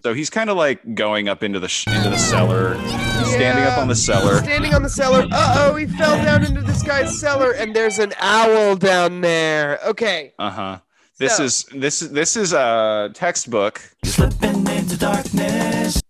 [0.02, 3.64] So he's kind of like going up into the sh- into the cellar, He's standing
[3.64, 4.38] up on the cellar.
[4.38, 5.26] Standing on the cellar.
[5.30, 9.78] Uh oh, he fell down into this guy's cellar, and there's an owl down there.
[9.86, 10.32] Okay.
[10.38, 10.78] Uh huh.
[11.18, 13.82] This So- is this is this is a textbook.
[14.06, 16.00] Slipping into darkness.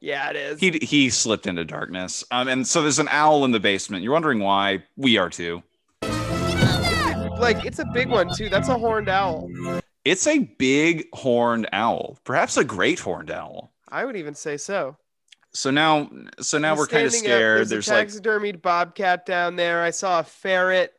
[0.00, 0.60] Yeah, it is.
[0.60, 2.24] He he slipped into darkness.
[2.30, 4.02] Um, and so there's an owl in the basement.
[4.02, 4.84] You're wondering why?
[4.96, 5.62] We are too.
[6.02, 8.48] like, it's a big one, too.
[8.48, 9.50] That's a horned owl.
[10.04, 13.72] It's a big horned owl, perhaps a great horned owl.
[13.88, 14.96] I would even say so.
[15.52, 17.36] So now, so now He's we're kind of standing up.
[17.36, 17.58] scared.
[17.58, 19.82] There's, There's, a like, taxidermied bobcat down there.
[19.82, 20.92] I saw a ferret.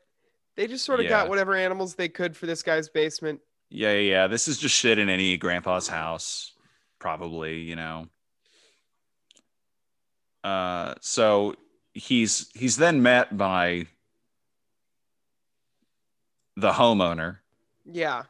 [0.55, 1.09] They just sort of Yeah.
[1.09, 3.41] got whatever animals they could for this guy's basement.
[3.69, 4.27] yeah, yeah, yeah.
[4.27, 6.53] This is just shit in any grandpa's house,
[6.99, 7.59] probably.
[7.59, 8.07] You know.
[10.43, 11.55] Uh, so
[11.93, 13.87] he's he's then met by
[16.55, 17.39] the homeowner.
[17.83, 18.23] Yeah.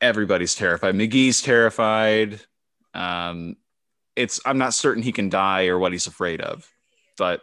[0.00, 0.94] Everybody's terrified.
[0.94, 2.40] McGee's terrified.
[2.94, 3.56] Um,
[4.16, 6.68] it's I'm not certain he can die or what he's afraid of,
[7.16, 7.42] but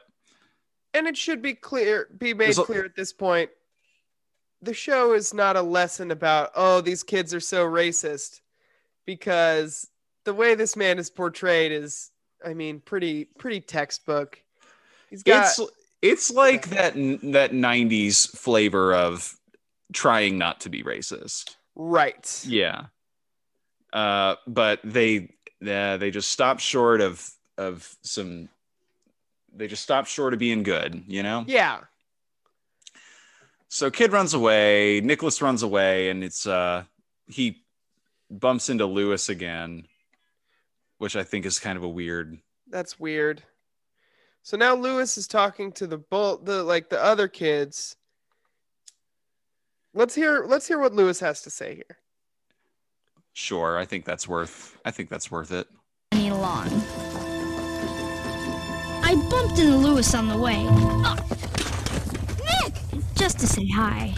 [0.94, 3.50] And it should be clear, be made clear at this point.
[4.62, 8.42] The show is not a lesson about, oh, these kids are so racist,
[9.06, 9.88] because
[10.26, 12.12] the way this man is portrayed is,
[12.44, 14.42] I mean, pretty pretty textbook.
[15.10, 15.62] He's got it's
[16.02, 19.36] it's like that that '90s flavor of
[19.94, 21.56] trying not to be racist.
[21.78, 22.44] Right.
[22.46, 22.88] Yeah,
[23.94, 25.30] uh, but they
[25.66, 28.50] uh, they just stopped short of of some.
[29.56, 31.46] They just stopped short of being good, you know.
[31.48, 31.80] Yeah.
[33.70, 36.84] So kid runs away, Nicholas runs away, and it's uh
[37.28, 37.64] he
[38.30, 39.88] bumps into Lewis again,
[40.98, 42.38] which I think is kind of a weird.
[42.70, 43.44] That's weird.
[44.44, 47.96] So now Lewis is talking to the bull the like the other kids.
[49.94, 51.98] Let's hear let's hear what Lewis has to say here.
[53.34, 54.78] Sure, I think that's worth.
[54.86, 55.68] I think that's worth it.
[56.12, 56.68] Any along.
[59.04, 60.66] I bumped into Lewis on the way.
[60.68, 61.16] Oh,
[62.64, 62.74] Nick!
[63.16, 64.14] Just to say hi.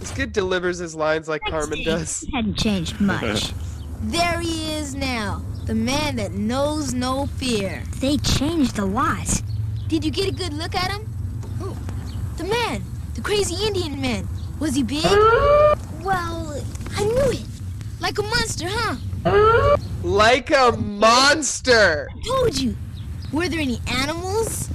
[0.00, 2.24] This kid delivers his lines like Carmen does.
[2.32, 3.52] Hadn't changed much.
[4.00, 7.82] There he is now, the man that knows no fear.
[7.96, 9.42] they changed a lot.
[9.88, 11.04] Did you get a good look at him?
[11.58, 11.74] Who?
[12.36, 12.84] The man,
[13.18, 14.28] the crazy Indian man.
[14.60, 15.02] Was he big?
[15.02, 16.62] Well,
[16.96, 17.44] I knew it.
[17.98, 19.76] Like a monster, huh?
[20.04, 22.08] Like a monster.
[22.14, 22.76] I Told you.
[23.32, 24.68] Were there any animals?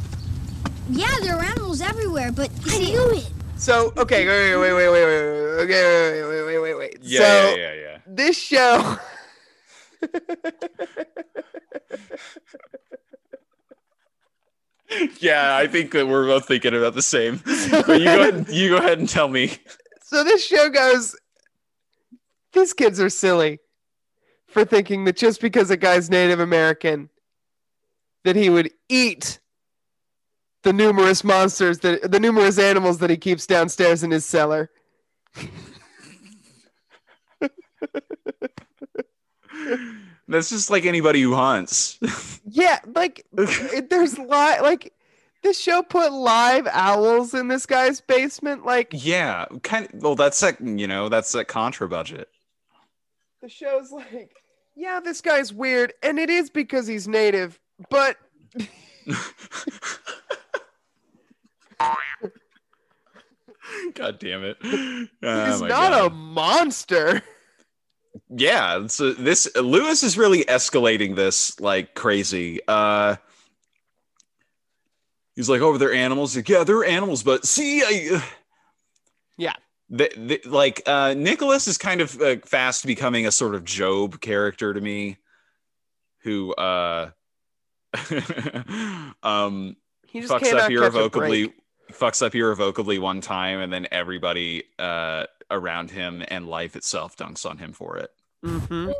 [0.89, 3.31] Yeah, there are animals everywhere, but I knew it.
[3.55, 6.97] So okay, wait, wait, wait, wait, wait, wait, okay, wait, wait, wait, wait, wait.
[7.01, 7.97] Yeah, so yeah, yeah, yeah.
[8.05, 8.97] this show.
[15.19, 17.41] Yeah, I think that we're both thinking about the same.
[17.71, 18.47] But you go ahead.
[18.49, 19.57] You go ahead and tell me.
[20.03, 21.15] so this show goes.
[22.53, 23.59] These kids are silly
[24.47, 27.09] for thinking that just because a guy's Native American,
[28.23, 29.39] that he would eat
[30.61, 34.69] the numerous monsters that the numerous animals that he keeps downstairs in his cellar.
[40.27, 41.99] That's just like anybody who hunts.
[42.45, 44.27] Yeah, like it, there's li-
[44.61, 44.93] like
[45.43, 48.65] this show put live owls in this guy's basement.
[48.65, 50.01] Like yeah, kind of.
[50.01, 50.61] Well, that's that.
[50.61, 52.29] You know, that's a contra budget.
[53.41, 54.31] the show's like,
[54.75, 57.59] yeah, this guy's weird, and it is because he's native,
[57.89, 58.17] but
[63.95, 64.57] God damn it!
[64.61, 64.71] he's
[65.21, 66.05] Oh not God.
[66.05, 67.21] a monster.
[68.29, 72.59] Yeah so this lewis is really escalating this like crazy.
[72.67, 73.15] Uh
[75.35, 76.35] he's like over oh, they're animals.
[76.35, 78.23] Like, yeah they're animals but see I,
[79.37, 79.53] Yeah.
[79.89, 84.21] the, the, like uh nicholas is kind of uh, fast becoming a sort of job
[84.21, 85.17] character to me
[86.23, 87.09] who uh
[89.23, 89.75] um
[90.13, 91.53] fucks up irrevocably
[91.91, 97.45] fucks up irrevocably one time and then everybody uh around him and life itself dunks
[97.49, 98.09] on him for it
[98.43, 98.91] Mm-hmm.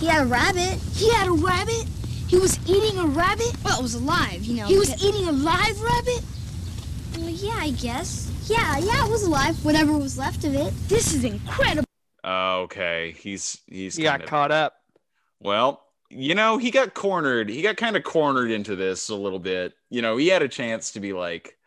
[0.00, 0.78] He had a rabbit.
[0.94, 1.84] He had a rabbit?
[2.28, 3.52] He was eating a rabbit?
[3.62, 4.66] Well, it was alive, you know.
[4.66, 6.22] He was eating a live rabbit?
[7.18, 8.32] Well, yeah, I guess.
[8.46, 9.62] Yeah, yeah, it was alive.
[9.64, 10.72] Whatever was left of it.
[10.88, 11.84] This is incredible.
[12.24, 14.74] okay he's he's He got of- caught up.
[15.40, 17.50] Well, you know, he got cornered.
[17.50, 19.74] He got kind of cornered into this a little bit.
[19.90, 21.58] You know, he had a chance to be like,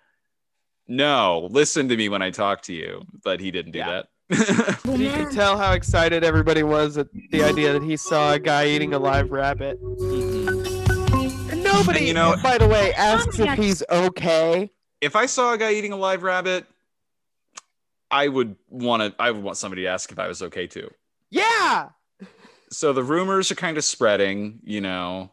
[0.88, 4.02] no, listen to me when I talk to you, but he didn't do Yeah.
[4.30, 4.80] that.
[4.98, 8.68] You could tell how excited everybody was at the idea that he saw a guy
[8.68, 9.80] eating a live rabbit.
[9.82, 14.72] And nobody, And you know- by the way, asks if he's okay.
[15.02, 16.66] if I saw a guy eating a live rabbit,
[18.10, 19.14] I would want to.
[19.22, 20.90] I would want somebody to ask if I was okay too.
[21.30, 21.90] Yeah.
[22.70, 25.32] So the rumors are kind of spreading, you know,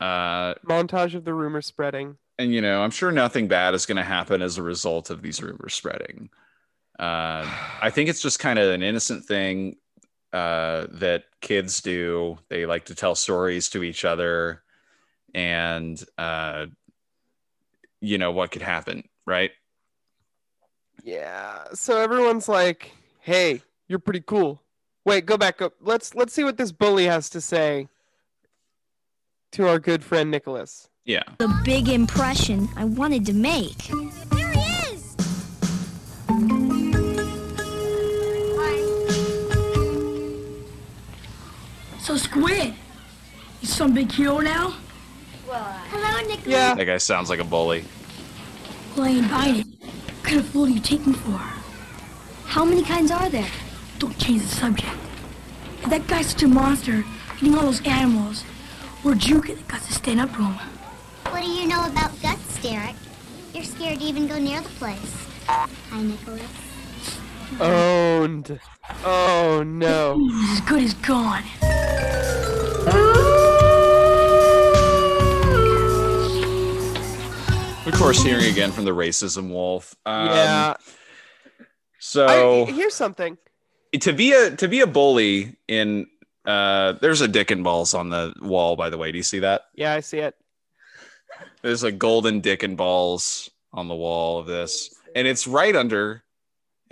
[0.00, 2.16] uh, Montage of the rumor spreading.
[2.42, 5.22] And you know, I'm sure nothing bad is going to happen as a result of
[5.22, 6.28] these rumors spreading.
[6.98, 7.48] Uh,
[7.80, 9.76] I think it's just kind of an innocent thing
[10.32, 12.38] uh, that kids do.
[12.48, 14.62] They like to tell stories to each other,
[15.34, 16.66] and uh,
[18.00, 19.52] you know what could happen, right?
[21.02, 21.64] Yeah.
[21.74, 24.62] So everyone's like, "Hey, you're pretty cool."
[25.04, 25.74] Wait, go back up.
[25.80, 27.88] Let's let's see what this bully has to say
[29.52, 30.88] to our good friend Nicholas.
[31.04, 31.24] Yeah.
[31.38, 33.76] The big impression I wanted to make.
[34.30, 34.60] There he
[34.94, 35.16] is!
[41.98, 42.74] So Squid,
[43.60, 44.76] you some big hero now?
[45.48, 46.46] Well, hello, Nicholas.
[46.46, 46.76] Yeah.
[46.76, 47.84] That guy sounds like a bully.
[48.96, 49.56] Well, I ain't buying.
[49.56, 51.40] What kind of fool do you take me for?
[52.46, 53.50] How many kinds are there?
[53.98, 54.94] Don't change the subject.
[55.82, 57.02] If that guy's such a monster,
[57.38, 58.42] eating all those animals,
[59.02, 60.71] where'd you get the guts to stand up to him?
[61.32, 62.94] What do you know about guts, Derek?
[63.54, 65.26] You're scared to even go near the place.
[65.46, 66.42] Hi, Nicholas.
[67.58, 68.60] Owned.
[69.02, 70.18] Oh no.
[70.18, 71.42] He's as good as gone.
[77.86, 79.96] Of course, hearing again from the racism wolf.
[80.04, 80.74] Um, yeah.
[81.98, 83.38] So I, here's something.
[83.98, 86.08] to be a to be a bully in
[86.44, 88.76] uh, there's a dick and balls on the wall.
[88.76, 89.62] By the way, do you see that?
[89.74, 90.36] Yeah, I see it.
[91.62, 96.22] There's a golden dick and balls on the wall of this, and it's right under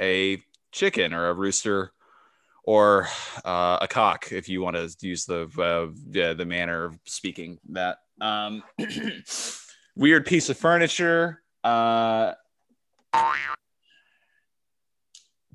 [0.01, 1.93] a chicken or a rooster
[2.63, 3.09] or
[3.45, 7.59] uh, a cock, if you want to use the uh, yeah, the manner of speaking
[7.71, 7.99] that.
[8.21, 8.63] Um,
[9.97, 11.43] weird piece of furniture.
[11.65, 12.33] Uh,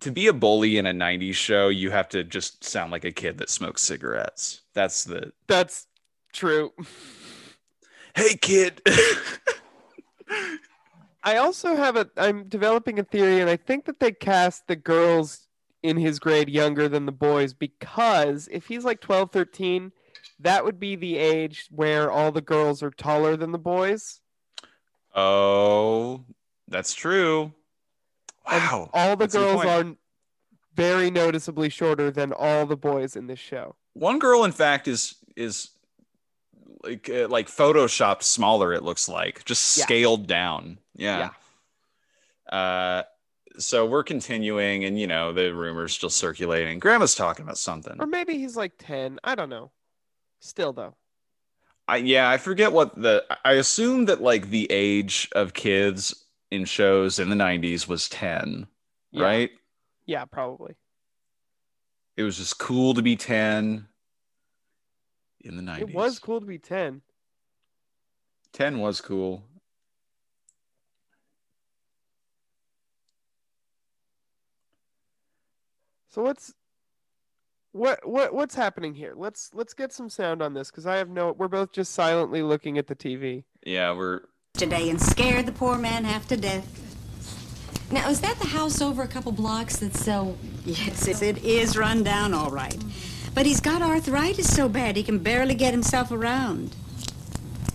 [0.02, 3.12] to be a bully in a 90s show, you have to just sound like a
[3.12, 4.62] kid that smokes cigarettes.
[4.74, 5.88] That's the That's
[6.34, 6.74] true.
[8.16, 8.82] hey kid.
[11.24, 14.76] I also have a I'm developing a theory and I think that they cast the
[14.76, 15.48] girls
[15.84, 19.92] in his grade younger than the boys because if he's like 12 13
[20.40, 24.20] that would be the age where all the girls are taller than the boys.
[25.14, 26.26] oh,
[26.68, 27.54] that's true.
[28.50, 28.90] Wow.
[28.94, 29.96] All the That's girls are
[30.76, 33.76] very noticeably shorter than all the boys in this show.
[33.94, 35.70] One girl, in fact, is is
[36.84, 38.74] like uh, like photoshopped smaller.
[38.74, 39.84] It looks like just Yeah.
[39.84, 40.80] scaled down.
[40.96, 41.32] Yeah.
[42.52, 43.04] Uh,
[43.58, 46.80] so we're continuing, and you know the rumors still circulating.
[46.80, 47.96] Grandma's talking about something.
[48.00, 49.20] Or maybe he's like 10.
[49.24, 49.72] I don't know.
[50.42, 50.96] Still though.
[51.88, 53.24] I, yeah, I forget what the.
[53.44, 58.68] I assume that like the age of kids in shows in the '90s was ten,
[59.12, 59.24] Yeah.
[59.24, 59.52] right?
[60.06, 60.76] Yeah, probably.
[62.18, 63.88] It was just cool to be ten
[65.46, 65.82] in the '90s.
[65.82, 67.02] It was cool to be 10.
[68.54, 69.44] 10 was cool.
[76.10, 76.54] So what's
[77.74, 79.14] what what what's happening here?
[79.18, 81.34] Let's let's get some sound on this because I have no.
[81.34, 83.44] We're both just silently looking at the TV.
[83.66, 84.22] Yeah, we're
[84.54, 86.66] today and scared the poor man half to death.
[87.92, 90.38] Now, is that the house over a couple blocks that's so.
[90.64, 92.82] Yes, it it is run down all right.
[93.36, 96.76] But he's got arthritis so bad he can barely get himself around.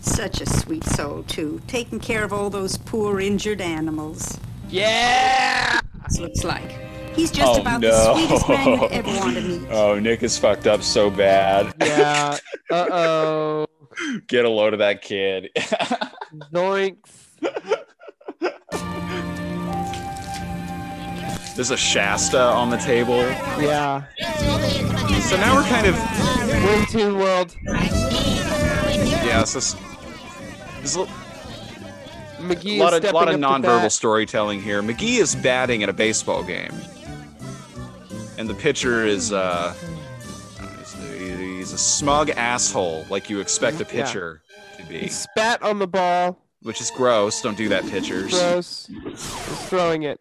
[0.01, 4.39] Such a sweet soul, too, taking care of all those poor injured animals.
[4.71, 5.81] Yeah!
[6.01, 6.71] That's what like.
[7.15, 7.89] He's just Oh, about no.
[7.91, 9.69] the sweetest man you'd ever want to meet.
[9.71, 11.75] Oh, Nick is fucked up so bad.
[11.81, 12.39] Yeah.
[12.71, 13.67] uh oh.
[14.29, 15.51] Get a load of that kid.
[16.53, 17.27] Zoinks.
[21.61, 23.19] There's a Shasta on the table.
[23.61, 24.05] Yeah.
[25.29, 27.55] So now we're kind of Wing World.
[27.63, 29.43] yeah.
[29.43, 29.77] It's just,
[30.79, 31.05] there's a
[32.41, 34.81] McGee lot of lot of nonverbal storytelling here.
[34.83, 36.73] McGee is batting at a baseball game,
[38.39, 39.75] and the pitcher is uh,
[40.79, 40.95] he's,
[41.39, 44.07] he's a smug asshole like you expect a Yeah.
[44.07, 44.41] pitcher
[44.79, 46.39] to He be, spat on the ball.
[46.63, 47.43] which is gross.
[47.43, 48.31] Don't do that, pitchers.
[48.31, 48.87] Gross.
[49.05, 50.19] He's throwing it.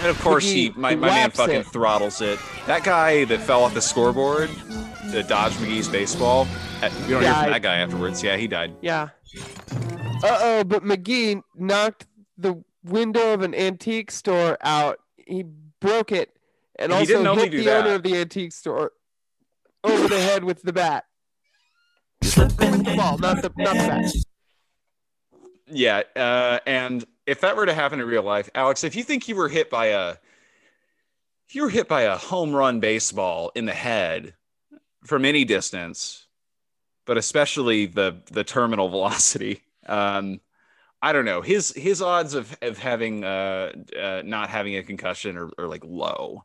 [0.00, 1.66] And of course, he McGee my, my man fucking it.
[1.66, 2.38] throttles it.
[2.66, 4.48] That guy that fell off the scoreboard
[5.10, 6.46] to dodge McGee's baseball.
[6.82, 8.22] uh, We don't hear from that guy afterwards.
[8.22, 8.74] Yeah, he died.
[8.80, 9.08] Yeah.
[10.22, 14.98] Uh oh, but McGee knocked the window of an antique store out.
[15.16, 15.44] He
[15.80, 16.36] broke it
[16.78, 17.84] and He also didn't hit the that.
[17.86, 18.92] owner of the antique store
[19.84, 21.04] over the head with the bat.
[22.22, 24.12] With the ball, not the not the bat.
[25.70, 29.28] Yeah, uh, and if that were to happen in real life, Alex, if you think
[29.28, 30.16] you were hit by a,
[31.46, 34.34] if you were hit by a home run baseball in the head
[35.04, 36.26] from any distance,
[37.04, 40.40] but especially the the terminal velocity, um,
[41.02, 45.36] I don't know his his odds of of having uh, uh not having a concussion
[45.36, 46.44] are, are like low.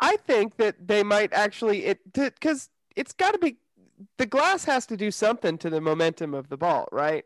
[0.00, 3.58] I think that they might actually it because it's got to be
[4.18, 7.24] the glass has to do something to the momentum of the ball, right?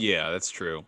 [0.00, 0.84] Yeah, that's true.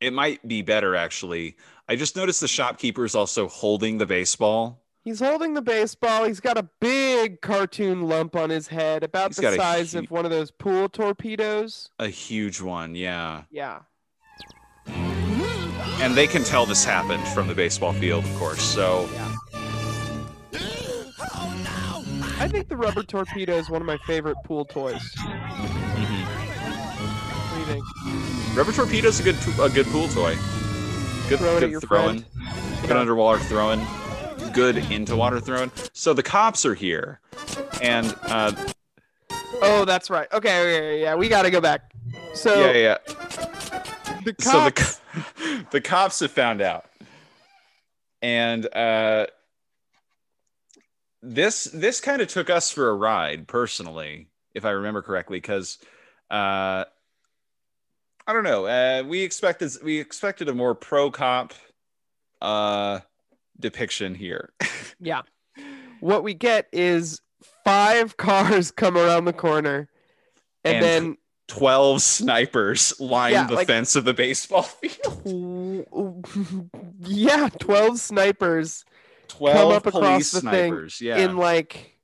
[0.00, 1.56] It might be better actually.
[1.88, 4.82] I just noticed the shopkeeper is also holding the baseball.
[5.04, 6.24] He's holding the baseball.
[6.24, 9.92] He's got a big cartoon lump on his head, about He's the got a size
[9.92, 11.90] hu- of one of those pool torpedoes.
[12.00, 13.44] A huge one, yeah.
[13.50, 13.82] Yeah.
[14.88, 18.60] And they can tell this happened from the baseball field, of course.
[18.60, 19.08] So
[22.38, 25.00] I think the rubber torpedo is one of my favorite pool toys.
[25.16, 26.35] mhm.
[27.66, 28.56] What do you think?
[28.56, 30.36] rubber torpedo's a good a good pool toy.
[31.28, 32.22] Good, Throw good throwing.
[32.22, 32.82] friend.
[32.82, 33.84] Good underwater throwing.
[34.52, 35.72] Good into water throwing.
[35.92, 37.20] So the cops are here,
[37.82, 38.52] and uh,
[39.62, 40.28] Oh, that's right.
[40.32, 41.92] Okay, okay, yeah, we got to go back.
[42.34, 42.98] So yeah, yeah.
[44.24, 46.86] the so the cops, co- the cops have found out,
[48.22, 49.26] and uh,
[51.20, 55.78] this this kind of took us for a ride personally, if I remember correctly, because
[56.30, 56.84] uh,
[58.26, 58.66] I don't know.
[58.66, 61.54] Uh, we expected we expected a more pro cop
[62.42, 63.00] uh,
[63.60, 64.52] depiction here.
[65.00, 65.22] yeah,
[66.00, 67.20] what we get is
[67.64, 69.88] five cars come around the corner,
[70.64, 71.16] and, And then
[71.48, 76.26] Twelve snipers line Yeah, the like- fence of the baseball field.
[77.02, 78.84] yeah, twelve snipers
[79.28, 80.98] come Twelve up across police the snipers.
[80.98, 81.18] thing Yeah.
[81.18, 81.96] in like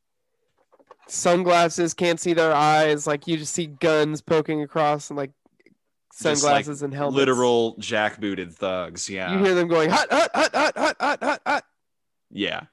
[1.09, 3.07] sunglasses, can't see their eyes.
[3.07, 5.33] Like you just see guns poking across and like
[6.21, 7.17] Just, like, sunglasses and helmets.
[7.17, 9.09] Literal jackbooted thugs.
[9.09, 9.33] Yeah.
[9.33, 11.65] You hear them going hot, hot, hot, hot, hot, hot, hot, hot.
[12.31, 12.65] Yeah.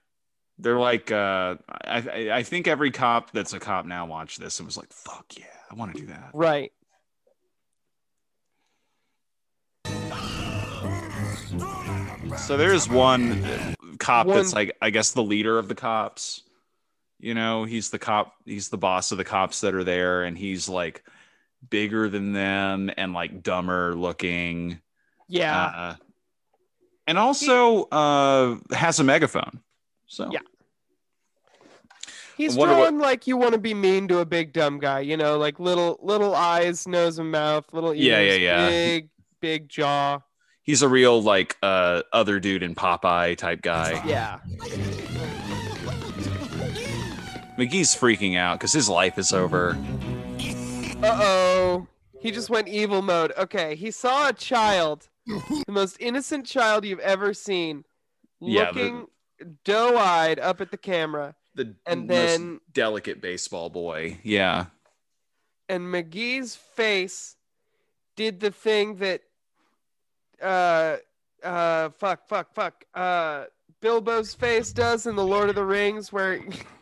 [0.57, 4.59] They're like, uh, I, I- I think every cop that's a cop now watched this
[4.59, 6.31] and was like, fuck yeah, I want to do that.
[6.33, 6.73] Right.
[12.37, 13.43] So there's one
[13.99, 16.43] cop that's like, I guess, the leader of the cops.
[17.19, 20.37] You know, he's the cop, he's the boss of the cops that are there, and
[20.37, 21.03] he's like
[21.69, 24.79] bigger than them and like dumber looking.
[25.27, 25.63] Yeah.
[25.65, 25.95] Uh,
[27.07, 29.61] and also uh, has a megaphone.
[30.07, 30.39] So Yeah.
[32.37, 35.01] He's wonder what- drawn like you want to be mean to a big dumb guy,
[35.01, 38.69] you know, like little little eyes, nose and mouth, little ears, Yeah, yeah, yeah.
[38.69, 39.09] big
[39.41, 40.19] big jaw.
[40.63, 44.01] he's a real like uh, other dude in Popeye type guy.
[44.05, 44.39] Yeah.
[47.57, 49.77] McGee's freaking out because his life is over.
[51.01, 51.87] Uh oh.
[52.19, 53.31] He just went evil mode.
[53.37, 57.85] Okay, he saw a child, the most innocent child you've ever seen,
[58.41, 59.07] Yeah, the- looking
[59.63, 64.19] doe-eyed up at the camera, The And most then- delicate baseball boy.
[64.23, 64.65] Yeah.
[65.69, 67.35] and McGee's face
[68.15, 69.21] did the thing that,
[70.41, 70.97] uh,
[71.43, 73.45] uh, fuck, fuck, fuck, uh,
[73.79, 76.39] Bilbo's face does in the Lord of the Rings, where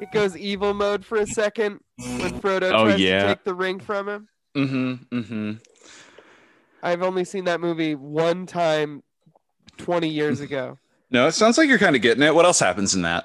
[0.00, 3.22] it goes evil mode for a second when Frodo Oh, tries yeah.
[3.22, 4.28] to take the ring from him.
[4.56, 5.16] Mm-hmm.
[5.18, 5.52] Mm-hmm.
[6.82, 9.02] I've only seen that movie one time,
[9.76, 10.78] twenty years ago.
[11.10, 12.34] No, it sounds like you're kind of getting it.
[12.34, 13.24] What else happens in that?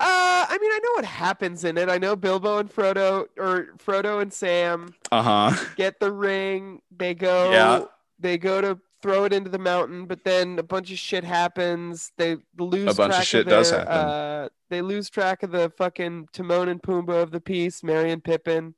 [0.00, 1.88] Uh, I mean, I know what happens in it.
[1.88, 5.52] I know Bilbo and Frodo, or Frodo and Sam, Uh-huh.
[5.76, 6.82] get the ring.
[6.96, 7.50] They go.
[7.50, 7.84] Yeah.
[8.20, 12.10] They go to throw it into the mountain, but then a bunch of shit happens.
[12.16, 12.90] They lose.
[12.90, 13.86] A bunch of track shit their, does happen.
[13.86, 18.24] Uh, they lose track of the fucking Timon and Pumbaa of the piece, Merry and
[18.24, 18.74] Pippin.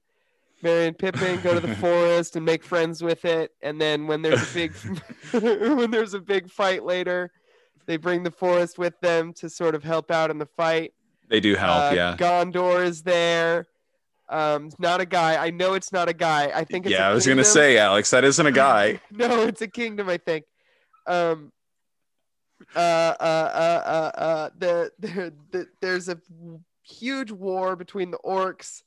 [0.62, 4.20] Merry and Pippin go to the forest and make friends with it, and then when
[4.20, 4.72] there's a big
[5.30, 7.30] when there's a big fight later,
[7.86, 10.92] they bring the forest with them to sort of help out in the fight.
[11.28, 12.16] They do help, Uh, yeah.
[12.18, 13.68] Gondor is there.
[14.28, 15.36] Um, not a guy.
[15.44, 16.50] I know it's not a guy.
[16.54, 19.00] I think it's Yeah, I was gonna say, Alex, that isn't a guy.
[19.10, 20.08] no, it's a kingdom.
[20.08, 20.44] I think.
[21.06, 21.52] Um.
[22.74, 22.78] Uh.
[22.78, 23.22] Uh.
[23.22, 23.82] Uh.
[23.86, 24.20] Uh.
[24.20, 26.18] uh the, the, the there's a
[26.82, 28.82] huge war between the orcs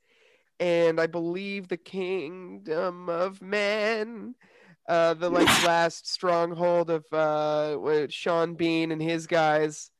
[0.59, 4.35] and I believe the kingdom of men.
[4.87, 9.91] Uh, the like last stronghold of uh, Sean Bean and his guys.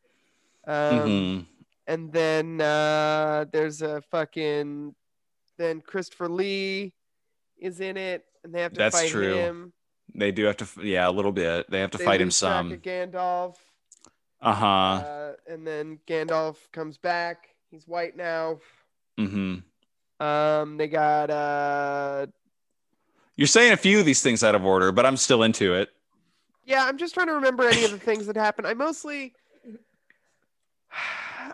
[0.67, 1.45] Um, Mhm.
[1.87, 4.95] and then uh, there's a fucking
[5.59, 6.93] then Christopher Lee
[7.59, 9.33] is in it, and they have to That's fight true.
[9.35, 9.73] him.
[10.15, 11.69] They do have to, yeah, a little bit.
[11.69, 12.71] They have to They fight him some.
[12.77, 13.57] Gandalf,
[14.41, 14.65] Uh-huh.
[14.65, 17.49] uh, and then Gandalf comes back.
[17.69, 18.59] He's white now.
[19.19, 20.25] Mm-hmm.
[20.25, 22.25] Um, they got uh,
[23.35, 25.89] You're saying a few of these things out of order, but I'm still into it.
[26.65, 26.85] yeah.
[26.85, 28.65] I'm just trying to remember any of the things that happened.
[28.67, 29.33] I mostly.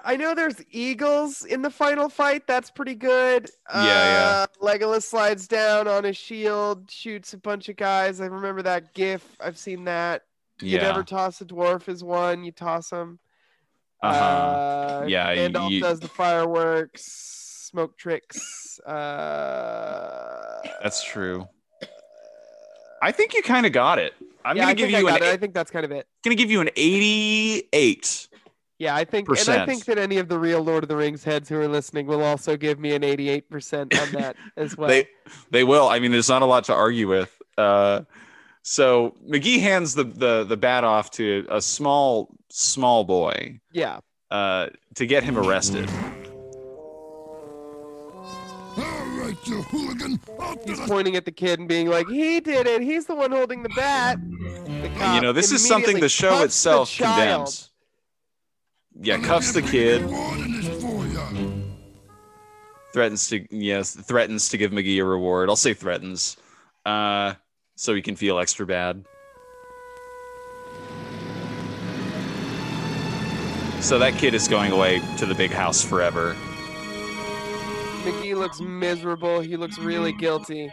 [0.08, 2.46] I know there's eagles in the final fight.
[2.48, 3.50] That's pretty good.
[3.74, 8.22] Yeah, Uh, Legolas slides down on his shield, shoots a bunch of guys.
[8.22, 9.26] I remember that GIF.
[9.40, 10.24] I've seen that.
[10.62, 10.66] Yeah.
[10.68, 10.84] You Yeah.
[10.84, 12.44] never toss a dwarf is one.
[12.44, 13.18] You toss them.
[14.04, 15.06] Uh-huh.
[15.08, 18.80] Yeah, you- Gandalf you- does the fireworks, smoke tricks.
[18.82, 21.48] Uh, That's true.
[23.02, 24.14] I think you kind of got it.
[24.44, 25.24] I'm yeah, gonna I give you an.
[25.24, 26.06] I think that's kind of it.
[26.24, 28.28] gonna give you an 88.
[28.78, 31.24] Yeah, I think, and I think that any of the real Lord of the Rings
[31.24, 34.90] heads who are listening will also give me an 88% on that as well.
[34.90, 35.08] They
[35.50, 35.88] they will.
[35.88, 37.42] I mean, there's not a lot to argue with.
[37.58, 38.02] Uh,
[38.64, 44.00] so McGee hands the, the the bat off to a small small boy yeah.
[44.30, 45.90] uh, to get him arrested.
[49.46, 50.20] You hooligan!
[50.66, 52.82] He's pointing at the kid and being like, "He did it.
[52.82, 56.40] He's the one holding the bat." The you know, this is something the show cuffs
[56.40, 57.16] the itself child.
[57.16, 57.72] condemns.
[59.02, 60.02] Yeah, cuffs the kid.
[62.94, 65.50] Threatens to yes, threatens to give McGee a reward.
[65.50, 66.38] I'll say threatens,
[66.86, 67.34] uh,
[67.76, 69.04] so he can feel extra bad.
[73.82, 76.36] So that kid is going away to the big house forever.
[78.04, 79.42] McGee looks miserable.
[79.42, 80.72] He looks really guilty.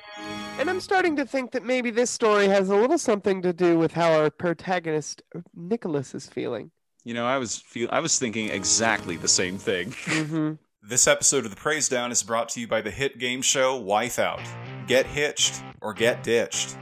[0.59, 3.79] And I'm starting to think that maybe this story has a little something to do
[3.79, 5.23] with how our protagonist
[5.55, 6.71] Nicholas is feeling.
[7.05, 9.91] You know, I was feel I was thinking exactly the same thing.
[9.91, 10.53] Mm-hmm.
[10.85, 13.77] This episode of the Praise Down is brought to you by the hit game show
[13.77, 14.41] Wife Out.
[14.89, 16.77] Get hitched or get ditched.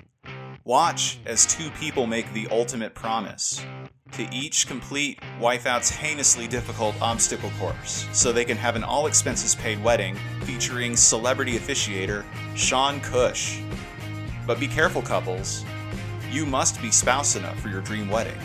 [0.65, 3.63] Watch as two people make the ultimate promise
[4.13, 9.07] to each complete Wife Out's heinously difficult obstacle course so they can have an all
[9.07, 12.25] expenses paid wedding featuring celebrity officiator
[12.57, 13.61] Sean Cush.
[14.47, 15.63] But be careful, couples.
[16.31, 18.39] You must be spouse enough for your dream wedding.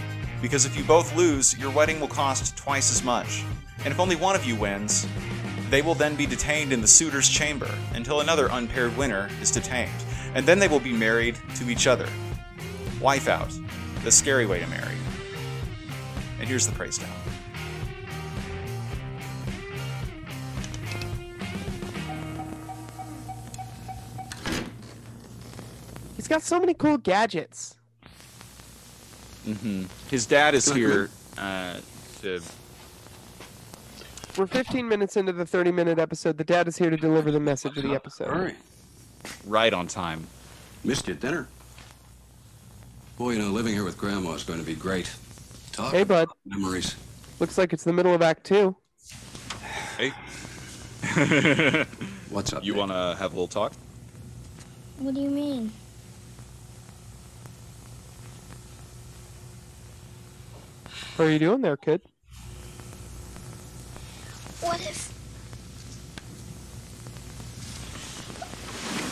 [0.46, 3.44] Because if you both lose, your wedding will cost twice as much.
[3.84, 5.08] And if only one of you wins,
[5.72, 9.90] they will then be detained in the suitor's chamber until another unpaired winner is detained.
[10.36, 12.08] And then they will be married to each other.
[13.02, 13.52] Wife out.
[14.04, 14.94] The scary way to marry.
[16.40, 17.10] And here's the praise down.
[26.16, 27.75] He's got so many cool gadgets.
[29.46, 31.78] Hmm His dad is here uh,
[32.22, 32.42] to.
[34.38, 36.38] We're 15 minutes into the 30 minute episode.
[36.38, 38.28] The dad is here to deliver the message of the episode.
[38.28, 38.56] Hurry.
[39.46, 40.28] Right on time.
[40.84, 41.48] Missed your dinner.
[43.18, 45.10] Boy, you know, living here with Grandma is going to be great.
[45.72, 46.28] Talk Hey, bud.
[46.46, 46.96] Memories.
[47.40, 48.76] Looks like it's the middle of Act Two.
[49.98, 50.10] Hey.
[52.30, 52.64] What's up?
[52.66, 53.72] You want to have a little talk?
[54.98, 55.72] What do you mean?
[61.16, 62.02] What are you doing there, kid?
[64.60, 65.14] What if.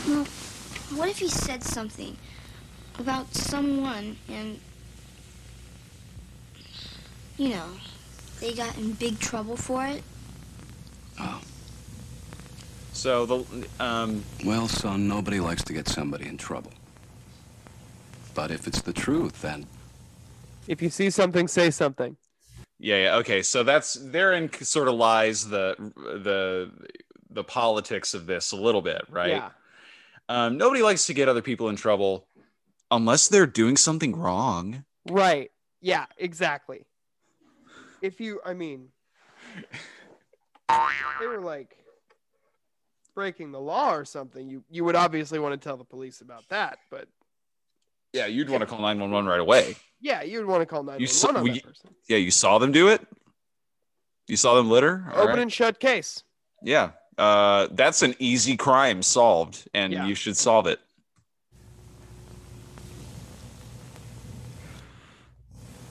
[0.08, 0.26] Well,
[0.98, 2.18] what if he said something
[3.00, 4.60] about someone and.
[7.38, 7.66] You know,
[8.42, 10.04] they got in big trouble for it.
[11.20, 11.42] Oh.
[12.92, 16.74] So the um, Well, son, nobody likes to get somebody in trouble.
[18.36, 19.66] But if it's the truth, then
[20.68, 22.18] If you see something, say something.
[22.80, 23.16] Yeah, yeah.
[23.18, 26.72] Okay, so that's therein sort of lies the the
[27.30, 29.30] the politics of this a little bit, right?
[29.30, 29.50] Yeah.
[30.30, 32.28] Um, nobody likes to get other people in trouble
[32.92, 34.86] unless they're doing something wrong.
[35.10, 35.52] Right.
[35.82, 36.86] Yeah, exactly.
[38.02, 38.90] If you, I mean,
[41.20, 41.78] they were like
[43.16, 46.44] breaking the law or something, you you would obviously want to tell the police about
[46.50, 46.78] that.
[46.90, 47.08] But
[48.14, 49.76] Yeah, you'd want to call nine one one right away.
[50.04, 51.90] Yeah, you would want to call nine You saw, one on we- that person.
[52.10, 53.02] yeah, you saw them do it.
[54.28, 55.06] You saw them litter.
[55.14, 55.40] All Open right.
[55.40, 56.24] and shut case.
[56.62, 60.06] Yeah, uh, that's an easy crime solved, and Yeah.
[60.06, 60.80] you should solve it.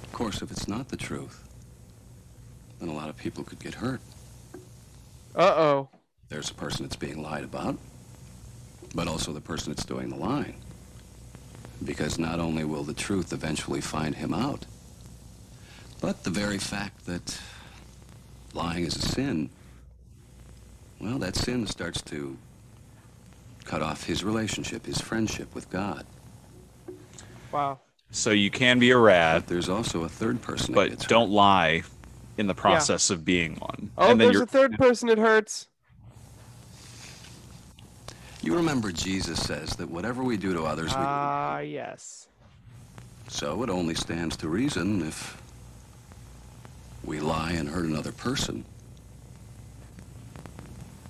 [0.05, 1.43] of course, if it's not the truth,
[2.79, 4.01] then a lot of people could get hurt.
[5.35, 5.89] Uh oh.
[6.29, 7.79] There's a person that's being lied about,
[8.95, 10.57] but also the person that's doing the lying.
[11.85, 14.67] Because not only will the truth eventually find him out,
[16.01, 17.41] but the very fact that
[18.55, 19.51] lying is a sin,
[21.01, 22.37] well, that sin starts to
[23.65, 26.07] cut off his relationship, his friendship with God.
[27.51, 27.81] Wow.
[28.11, 31.83] So you can be a rat, There's also a third person but don't lie
[32.37, 33.91] in the process of being one.
[33.97, 35.69] Oh, and then there's you're a third person it hurts.
[38.43, 42.27] You remember Jesus says that whatever we do to others, we Ah, yes.
[43.29, 45.41] So it only stands to reason if
[47.05, 48.65] we lie and hurt another person,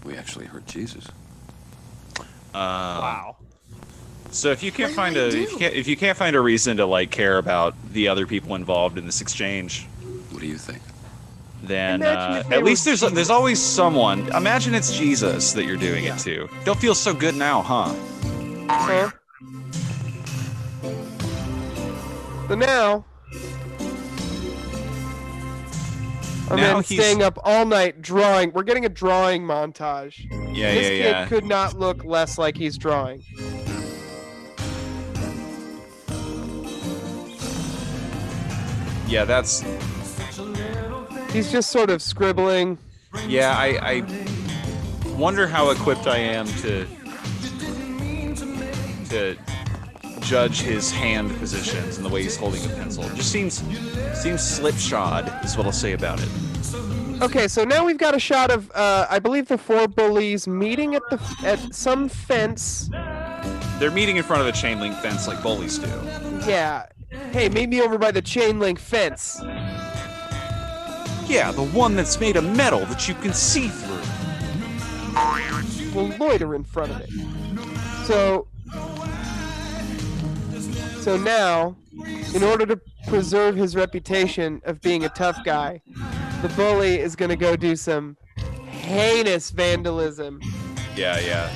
[0.04, 1.06] we actually hurt Jesus.
[2.54, 3.36] wow.
[4.30, 6.76] So if you can't find a if you can't, if you can't find a reason
[6.78, 9.86] to like care about the other people involved in this exchange,
[10.30, 10.80] what do you think?
[11.62, 14.26] Then uh, at least there's there's always someone.
[14.34, 16.48] Imagine it's Jesus that you're doing it to.
[16.64, 17.94] Don't feel so good now, huh?
[18.68, 19.10] Huh?
[22.48, 23.04] So now,
[26.50, 28.52] our Now man's he's- staying up all night drawing.
[28.52, 30.28] We're getting a drawing montage.
[30.30, 31.26] Yeah, this yeah, This kid yeah.
[31.26, 33.22] could not look less like he's drawing.
[39.08, 39.62] Yeah, that's
[41.32, 42.78] He's just sort of scribbling.
[43.26, 43.54] yeah.
[43.56, 46.86] I I wonder how equipped I am to
[49.10, 49.36] to
[50.20, 53.04] judge his hand positions and the way he's holding a pencil.
[53.04, 53.62] It just seems
[54.14, 56.28] seems slipshod is what I'll say about it.
[57.22, 60.94] Okay, so now we've got a shot of, uh, I believe, the four bullies meeting
[60.96, 62.90] at the at some fence.
[63.78, 65.88] They're meeting in front of a chain link fence like bullies do.
[66.46, 66.86] Yeah.
[67.30, 69.40] Hey, meet me over by the chain link fence.
[71.26, 73.98] Yeah, the one that's made of metal that you can see through.
[75.94, 77.10] We'll loiter in front of it.
[78.06, 78.48] So,
[81.00, 81.76] so now,
[82.34, 85.82] in order to preserve his reputation of being a tough guy,
[86.40, 88.16] the bully is going to go do some
[88.70, 90.40] heinous vandalism.
[90.96, 91.50] Yeah, yeah.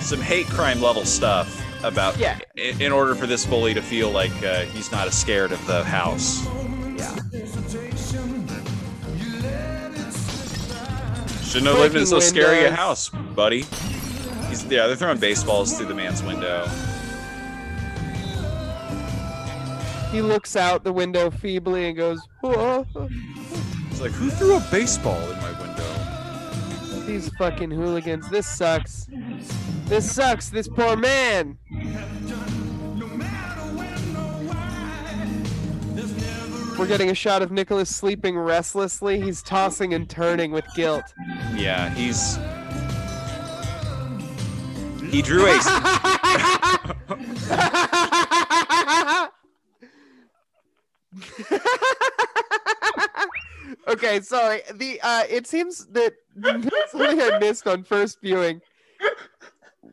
[0.00, 2.38] Some hate crime level stuff about Yeah.
[2.56, 5.64] in, in order for this bully to feel like uh, he's not as scared of
[5.66, 6.46] the house.
[6.96, 7.14] Yeah.
[11.46, 13.64] Shouldn't have lived in so scary a house, buddy.
[14.48, 16.66] He's, yeah, they're throwing baseballs through the man's window.
[20.10, 22.86] He looks out the window feebly and goes, "Whoa."
[23.90, 27.06] He's like, who threw a baseball in my window?
[27.06, 28.28] These fucking hooligans.
[28.28, 29.08] This sucks.
[29.86, 30.50] This sucks.
[30.50, 31.58] This poor man.
[36.78, 39.18] We're getting a shot of Nicholas sleeping restlessly.
[39.18, 41.04] He's tossing and turning with guilt.
[41.54, 42.38] Yeah, he's.
[45.10, 45.56] He drew a.
[53.88, 54.60] okay, sorry.
[54.74, 56.12] The uh, it seems that
[56.90, 58.60] something I missed on first viewing.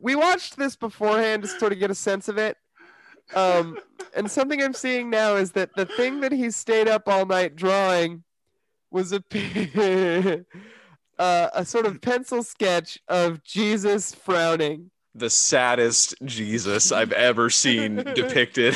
[0.01, 2.57] We watched this beforehand to sort of get a sense of it.
[3.35, 3.77] Um,
[4.15, 7.55] and something I'm seeing now is that the thing that he stayed up all night
[7.55, 8.23] drawing
[8.91, 9.23] was a
[11.19, 14.91] uh, a sort of pencil sketch of Jesus frowning.
[15.15, 18.75] the saddest Jesus I've ever seen depicted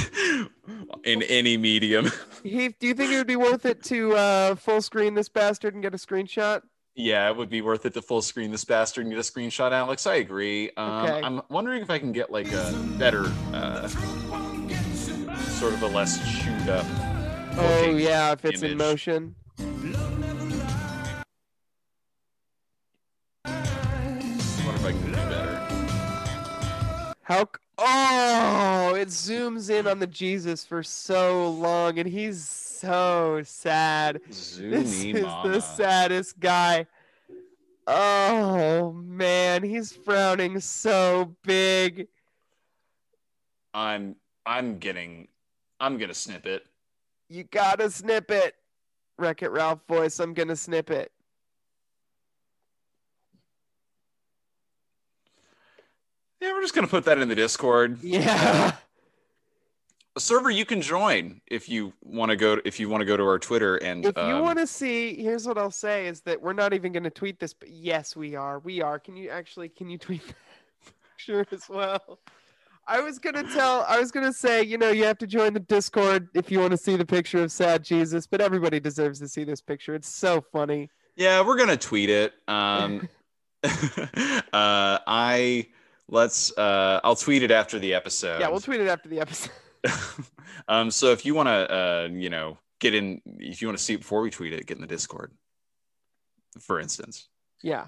[1.04, 2.12] in any medium.
[2.44, 5.74] Heath, do you think it would be worth it to uh, full screen this bastard
[5.74, 6.62] and get a screenshot?
[7.00, 9.72] Yeah, it would be worth it to full screen this bastard and get a screenshot,
[9.72, 10.08] Alex.
[10.08, 10.72] I agree.
[10.78, 11.22] Um, Okay.
[11.24, 13.88] I'm wondering if I can get like a better, uh,
[15.38, 16.86] sort of a less chewed up
[17.60, 19.34] Oh yeah, if it's in motion.
[23.44, 25.56] What if I can do better?
[27.24, 27.50] How?
[27.80, 32.40] Oh, it zooms in on the Jesus for so long, and he's
[32.80, 34.22] so sad.
[34.28, 35.50] this is mama.
[35.50, 36.86] the saddest guy.
[37.86, 42.08] Oh man, he's frowning so big.
[43.74, 44.16] I'm
[44.46, 45.28] I'm getting
[45.80, 46.66] I'm gonna snip it.
[47.30, 48.56] You gotta snip it.
[49.18, 50.20] Wreck It Ralph voice.
[50.20, 51.12] I'm gonna snip it.
[56.42, 58.04] Yeah, we're just gonna put that in the Discord.
[58.04, 58.74] Yeah.
[60.18, 63.16] A server you can join if you want to go if you want to go
[63.16, 66.22] to our Twitter and If you um, want to see, here's what I'll say: is
[66.22, 68.58] that we're not even going to tweet this, but yes, we are.
[68.58, 68.98] We are.
[68.98, 69.70] Can you actually?
[69.70, 72.18] Can you tweet that picture as well?
[72.88, 73.86] I was gonna tell.
[73.88, 76.72] I was gonna say, you know, you have to join the Discord if you want
[76.72, 78.26] to see the picture of sad Jesus.
[78.26, 79.94] But everybody deserves to see this picture.
[79.94, 80.90] It's so funny.
[81.16, 82.34] Yeah, we're gonna tweet it.
[82.48, 83.08] Um,
[83.64, 83.70] uh,
[84.52, 85.68] I
[86.08, 86.58] let's.
[86.58, 88.40] Uh, I'll tweet it after the episode.
[88.40, 89.52] Yeah, we'll tweet it after the episode.
[90.68, 93.84] um, so if you want to, uh, you know, get in, if you want to
[93.84, 95.32] see it before we tweet it, get in the Discord.
[96.60, 97.28] For instance,
[97.62, 97.86] Yeah.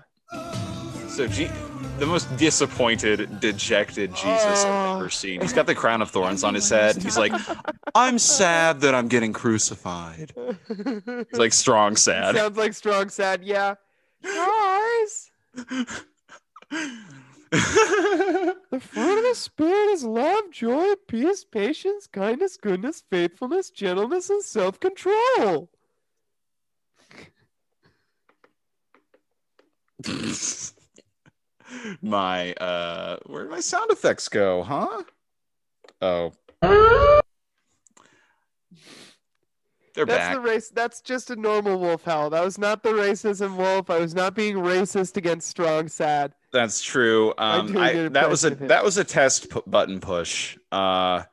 [1.10, 1.50] so G-
[1.98, 5.42] the most disappointed, dejected Jesus I've ever seen.
[5.42, 6.98] He's got the crown of thorns on his head.
[7.02, 7.34] He's like,
[7.96, 10.34] "I'm sad that I'm getting crucified."
[10.68, 12.36] He's like strong sad.
[12.36, 13.44] Sounds like strong sad.
[13.44, 13.76] Yeah.
[14.24, 15.32] Guys.
[17.52, 24.44] the fruit of the spirit is love, joy, peace, patience, kindness, goodness, faithfulness, gentleness, and
[24.44, 25.70] self-control.
[32.02, 35.04] my uh where did my sound effects go huh
[36.02, 36.32] oh
[40.00, 40.70] they're That's back the race.
[40.70, 42.30] That's just a normal wolf howl.
[42.30, 43.90] That was not the racism wolf.
[43.90, 46.34] I was not being racist against strong sad.
[46.52, 48.68] that's true um doing I, that was a impression of him.
[48.70, 51.24] that was a test pu- button push uh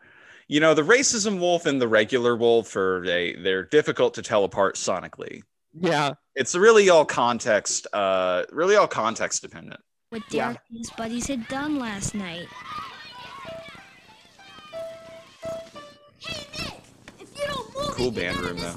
[0.49, 4.45] you know the racism wolf and the regular wolf are they they're difficult to tell
[4.45, 5.41] apart sonically
[5.73, 6.15] Yeah.
[6.35, 11.49] it's really all context uh really all context dependent What Derek and his buddies had
[11.49, 12.49] done last night.
[17.97, 18.75] Cool band room though.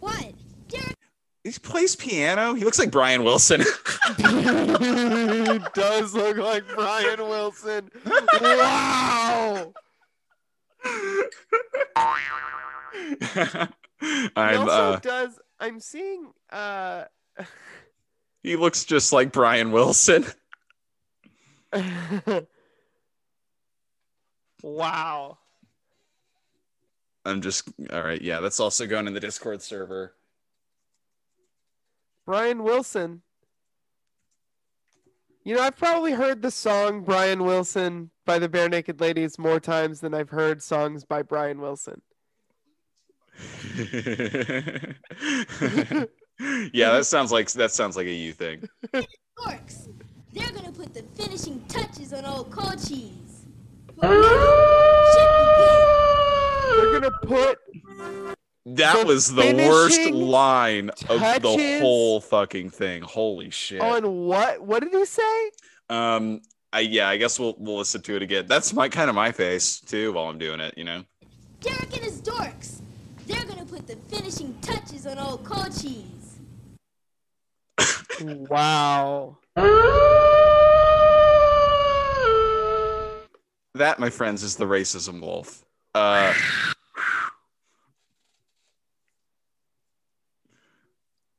[0.00, 0.32] What?
[0.68, 0.96] Derek
[1.42, 3.60] he plays piano he looks like brian wilson
[4.16, 4.22] He
[5.74, 7.90] does look like Brian Wilson.
[8.40, 9.72] Wow.
[14.36, 15.38] I'm he also uh does.
[15.60, 16.32] I'm seeing.
[16.50, 17.04] Uh,
[18.42, 20.26] he looks just like brian wilson
[24.62, 25.38] wow.
[27.24, 28.20] I'm just all right.
[28.20, 30.14] Yeah, that's also going in the Discord server.
[32.26, 33.22] Brian Wilson.
[35.44, 40.00] You know, I've probably heard the song Brian Wilson by the Barenaked Ladies more times
[40.00, 42.00] than I've heard songs by Brian Wilson.
[46.72, 48.68] yeah, that sounds like that sounds like a you thing.
[49.38, 49.88] Orcs.
[50.32, 53.46] They're gonna put the finishing touches on old cold cheese.
[56.94, 57.58] They're gonna put
[58.66, 63.02] That The was the worst line of the whole fucking thing.
[63.02, 63.80] Holy shit.
[63.80, 64.62] on what?
[64.64, 65.50] What did he say?
[65.90, 66.40] Um,
[66.72, 68.46] I yeah, I guess we'll we'll listen to it again.
[68.46, 70.78] That's my kind of my face too while I'm doing it.
[70.78, 71.02] You know.
[71.60, 72.80] Derek and his dorks.
[73.26, 76.04] They're gonna put the finishing touches on old cold cheese.
[78.20, 79.38] Wow.
[83.74, 85.64] That, my friends, is the racism wolf.
[85.96, 86.32] Uh,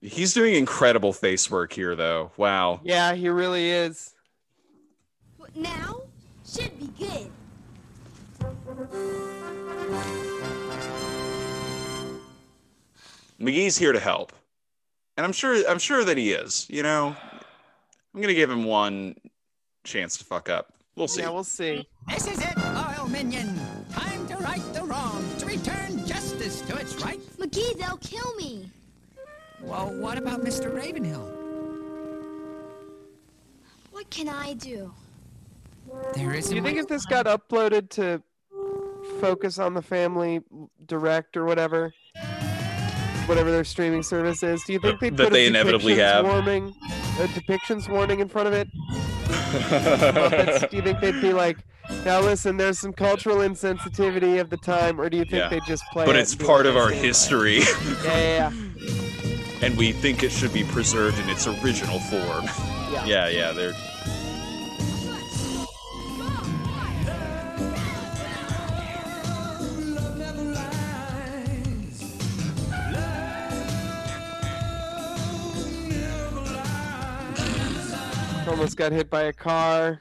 [0.06, 2.32] he's doing incredible face work here, though.
[2.38, 2.80] Wow.
[2.84, 4.14] Yeah, he really is.
[5.40, 6.02] But now
[6.46, 7.32] should be good.
[13.40, 14.32] McGee's here to help,
[15.18, 16.66] and I'm sure I'm sure that he is.
[16.70, 17.16] You know,
[18.14, 19.16] I'm gonna give him one
[19.84, 20.74] chance to fuck up.
[20.96, 21.22] We'll see.
[21.22, 21.86] Yeah, we'll see.
[22.08, 23.60] This is it, Loyal Minion.
[23.92, 27.20] Time to right the wrong, to return justice to its right.
[27.38, 28.55] McGee, they'll kill me.
[29.62, 30.74] Well, what about Mr.
[30.74, 31.32] Ravenhill?
[33.92, 34.94] What can I do?
[36.14, 38.22] There is Do you think if this got uploaded to
[39.22, 40.42] Focus on the Family
[40.86, 41.94] Direct or whatever,
[43.28, 45.98] whatever their streaming service is, do you think they'd That put they a inevitably depictions
[46.14, 46.26] have.
[46.26, 46.76] warning,
[47.20, 48.68] a depictions warning in front of it?
[49.26, 51.58] Muppets, do you think they'd be like,
[52.04, 55.50] Now listen, there's some cultural insensitivity of the time, or do you think Yeah.
[55.50, 56.06] they just play?
[56.06, 57.08] But it it's part of our the same way?
[57.08, 59.02] history, Yeah, yeah, yeah.
[59.66, 62.46] and we think it should be preserved in its original form.
[62.86, 63.04] Yeah.
[63.06, 63.74] Yeah, yeah, they're.
[78.48, 80.00] Almost got hit by a car.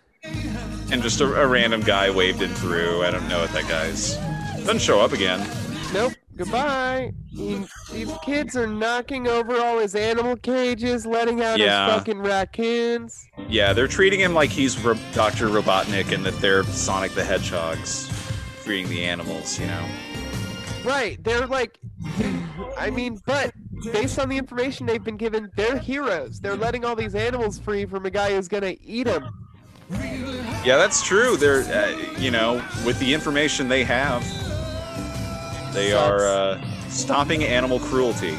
[0.93, 3.03] And just a, a random guy waved in through.
[3.03, 4.17] I don't know what that guy's.
[4.59, 5.45] Doesn't show up again.
[5.93, 6.13] Nope.
[6.37, 7.13] Goodbye.
[7.31, 11.87] He- these kids are knocking over all his animal cages, letting out Yeah.
[11.87, 13.25] his fucking raccoons.
[13.49, 15.49] Yeah, they're treating him like he's Ro- Dr.
[15.49, 18.09] Robotnik and that they're Sonic the Hedgehogs,
[18.63, 19.85] freeing the animals, you know?
[20.85, 21.23] Right.
[21.23, 21.79] They're like,
[22.77, 23.53] I mean, but
[23.93, 26.41] based on the information they've been given, they're heroes.
[26.41, 29.29] They're letting all these animals free from a guy who's gonna eat them.
[30.65, 31.37] Yeah, that's true.
[31.37, 34.23] They're, uh, you know, with the information they have,
[35.75, 36.11] they Sucks.
[36.23, 38.39] are uh, stopping animal cruelty.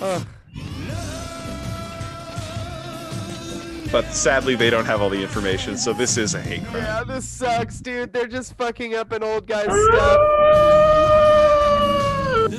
[0.00, 0.26] Ugh.
[3.92, 6.76] But sadly, they don't have all the information, so this is a hate crime.
[6.84, 8.12] Yeah, this sucks, dude.
[8.12, 10.20] They're just fucking up an old guy's stuff.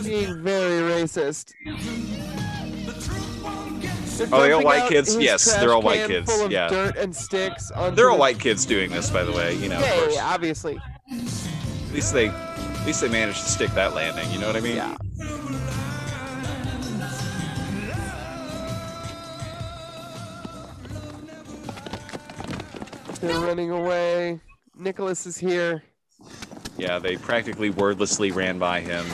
[0.04, 1.54] Being very racist.
[4.18, 5.16] They're Oh, they all white kids?
[5.16, 6.68] Yes, they're all white kids, Full of yeah.
[6.68, 7.70] dirt and sticks.
[7.96, 9.56] They're all the- white kids doing this, by the way.
[9.56, 10.16] You know, of Yeah, course.
[10.16, 10.78] yeah, obviously.
[11.10, 12.28] At least they,
[12.82, 14.30] at least they managed to stick that landing.
[14.32, 14.76] You know what I mean?
[14.76, 14.98] Yeah.
[23.22, 24.40] They're running away.
[24.76, 25.84] Nicholas is here.
[26.80, 29.06] Yeah, they practically wordlessly ran by him,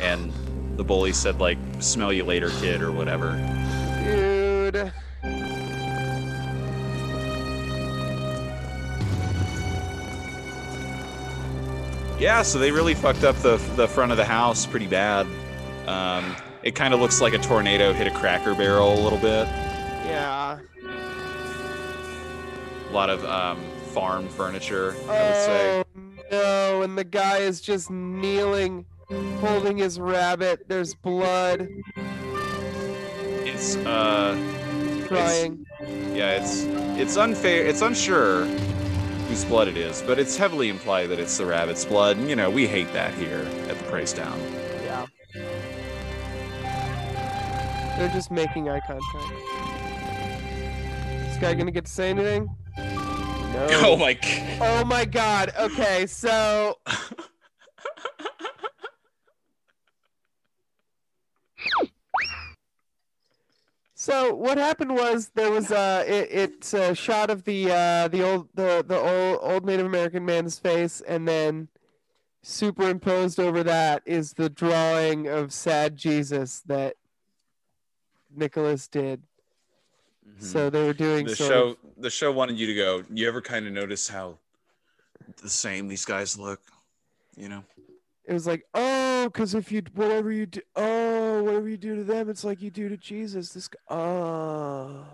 [0.00, 0.32] and
[0.76, 3.36] the bully said like "smell you later, kid" or whatever.
[4.02, 4.92] Dude.
[12.20, 15.26] Yeah, so they really fucked up the the front of the house pretty bad.
[15.88, 19.46] Um, it kind of looks like a tornado hit a Cracker Barrel a little bit.
[20.04, 20.58] Yeah.
[22.88, 23.58] A lot of um,
[23.94, 25.84] farm furniture, I would say.
[25.96, 28.84] Oh no, and the guy is just kneeling,
[29.40, 30.68] holding his rabbit.
[30.68, 31.68] There's blood,
[33.46, 34.36] It's uh,
[35.08, 35.64] crying.
[36.12, 36.64] yeah, it's
[37.00, 37.64] it's unfair.
[37.66, 38.46] It's unsure
[39.30, 42.16] whose blood it is, but it's heavily implied that it's the rabbit's blood.
[42.16, 44.36] And you know, we hate that here at the Praise Down.
[44.82, 45.06] Yeah.
[47.96, 49.32] They're just making eye contact.
[51.28, 52.50] This guy gonna get to say anything?
[52.76, 53.68] No.
[53.82, 54.58] Oh my god.
[54.60, 55.52] Oh my god.
[55.58, 56.78] Okay, so
[64.00, 68.22] So what happened was there was uh it, it's a shot of the uh the
[68.22, 71.68] old the the old, old Native American man's face and then
[72.40, 76.94] superimposed over that is the drawing of sad Jesus that
[78.34, 79.22] Nicholas did.
[80.38, 83.42] So they were doing the show of- the show wanted you to go you ever
[83.42, 84.38] kind of notice how
[85.42, 86.62] the same these guys look
[87.36, 87.62] you know
[88.30, 92.04] it was like, oh, because if you whatever you do, oh, whatever you do to
[92.04, 93.52] them, it's like you do to Jesus.
[93.52, 95.04] This, oh,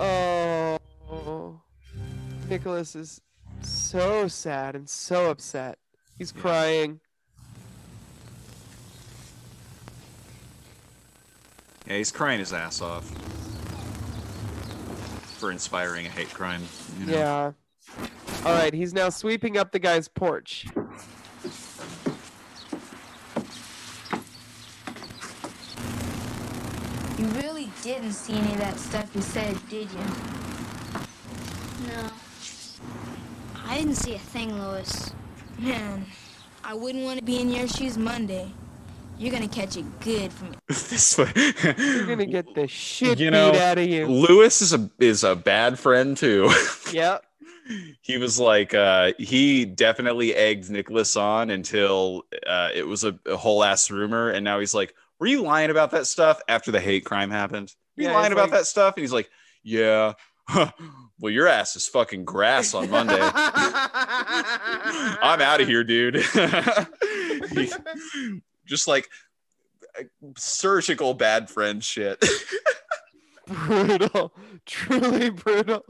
[0.00, 1.60] oh,
[2.48, 3.20] Nicholas is
[3.62, 5.78] so sad and so upset.
[6.18, 6.98] He's crying.
[11.86, 13.04] yeah he's crying his ass off
[15.38, 16.62] for inspiring a hate crime
[16.98, 17.12] you know?
[17.12, 17.52] Yeah.
[18.44, 20.66] All right, he's now sweeping up the guy's porch.
[27.18, 29.98] You really didn't see any of that stuff you said, did you?
[31.88, 32.10] No.
[33.66, 35.12] I didn't see a thing, Lois.
[35.58, 36.04] Man,
[36.64, 38.50] I wouldn't want to be in your shoes Monday.
[39.16, 40.56] You're gonna catch it good from me.
[40.68, 41.30] this way.
[41.78, 44.06] You're gonna get the shit you know beat out of you.
[44.08, 46.50] lewis is a is a bad friend too
[46.92, 47.23] Yep.
[48.02, 53.36] he was like uh he definitely egged nicholas on until uh it was a, a
[53.36, 54.30] whole ass rumor.
[54.30, 57.74] And now he's like were you lying about that stuff after the hate crime happened?
[57.96, 58.94] Were you Yeah, lying about like- that stuff?
[58.96, 59.30] And he's like
[59.62, 60.12] yeah.
[61.20, 63.18] Well your ass is fucking grass on monday.
[63.22, 63.30] I'm
[65.40, 66.16] out of here dude.
[67.52, 67.72] He-
[68.66, 69.08] just like
[70.36, 72.22] surgical bad friend shit.
[73.46, 74.32] Brutal,
[74.66, 75.84] truly brutal.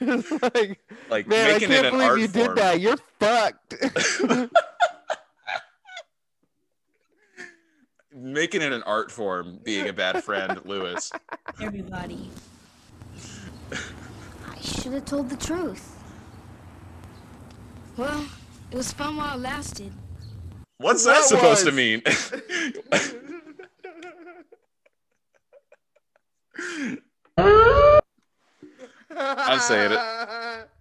[0.00, 2.46] It's like, like man, I can't it an believe art you form.
[2.48, 2.80] did that.
[2.80, 3.74] You're fucked.
[8.14, 11.10] making it an art form being a bad friend lewis
[11.60, 12.30] Everybody.
[13.72, 15.96] I should have told the truth.
[17.96, 18.24] Well,
[18.70, 19.92] it was fun while it lasted.
[20.78, 22.02] What's That that supposed to mean?
[29.54, 30.00] I'm saying it.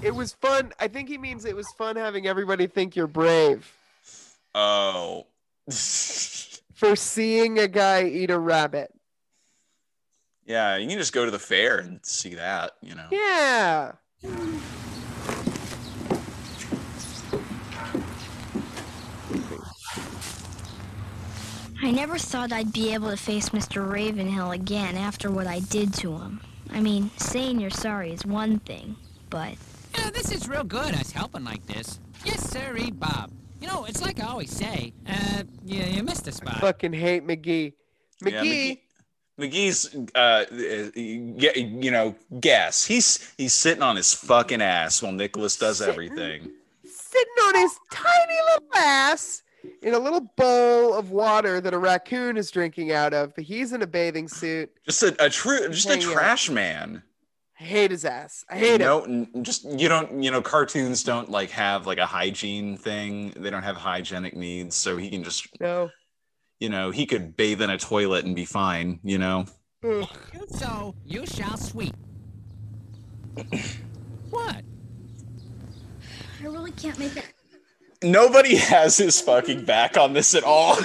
[0.00, 0.72] It was fun.
[0.78, 3.68] I think he means it was fun having everybody think you're brave
[4.54, 5.26] oh.
[5.68, 8.92] for seeing a guy eat a rabbit.
[10.46, 13.06] yeah, you can just go to the fair and see that, you know.
[13.10, 13.92] Yeah.
[21.80, 23.88] I never thought I'd be able to face Mr.
[23.88, 26.40] Ravenhill again after what I did to him.
[26.72, 28.96] I mean, saying you're sorry is one thing,
[29.30, 29.54] but
[29.96, 31.98] Yeah, this is real good, us helping like this.
[32.24, 33.30] Yes, sirree, Bob.
[33.60, 36.60] You know, it's like I always say, uh, you, you missed a spot.
[36.60, 37.72] Fucking hate McGee.
[38.24, 38.78] Yeah, McGee.
[39.38, 40.44] McGee's, uh,
[40.96, 46.50] yeah, you know, guess he's he's sitting on his fucking ass while Nicholas does everything.
[46.84, 49.42] sitting on his tiny little ass
[49.82, 53.72] in a little bowl of water that a raccoon is drinking out of, but he's
[53.72, 54.70] in a bathing suit.
[54.86, 56.12] Just a, a true, just a Hanging out.
[56.14, 57.02] trash man.
[57.60, 58.44] I hate his ass.
[58.48, 59.28] I hate him.
[59.32, 63.32] no, just you don't, you know, cartoons don't like have like a hygiene thing.
[63.36, 65.90] They don't have hygienic needs, so he can just, No.
[66.60, 69.00] you know, he could bathe in a toilet and be fine.
[69.02, 69.46] You know.
[69.84, 70.06] Ugh.
[70.50, 71.94] So, you shall sweep.
[74.30, 74.62] what?
[76.40, 77.24] I really can't make it.
[78.02, 80.76] Nobody has his fucking back on this at all.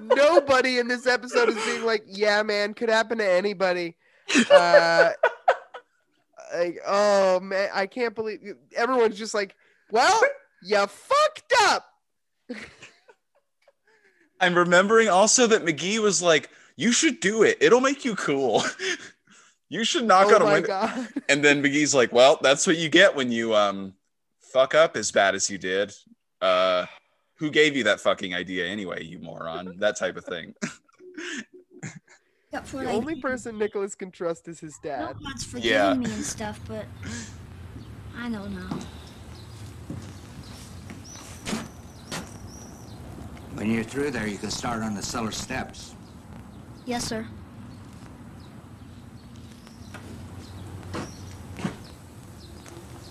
[0.00, 3.96] Nobody in this episode is being like, "Yeah, man, could happen to anybody."
[4.50, 5.12] Uh,
[6.54, 8.40] like, oh man, I can't believe
[8.76, 9.56] everyone's just like,
[9.90, 10.20] "Well,
[10.62, 11.86] you fucked up."
[14.40, 17.56] I'm remembering also that McGee was like, "You should do it.
[17.62, 18.62] It'll make you cool.
[19.72, 21.08] you should knock oh on a window." god.
[21.28, 23.94] And then McGee's like, "Well, that's what you get when you um
[24.40, 25.94] fuck up as bad as you did.
[26.40, 26.86] Uh,
[27.36, 29.78] who gave you that fucking idea anyway, you moron?
[29.78, 30.54] That type of thing."
[32.52, 35.16] The like, only person Nicholas can trust is his no dad.
[35.24, 35.94] one's forgiving Yeah.
[35.94, 36.84] me and stuff, but
[38.14, 38.78] I don't know.
[43.54, 45.94] When you're through there, you can start on the cellar steps.
[46.84, 47.26] Yes, sir.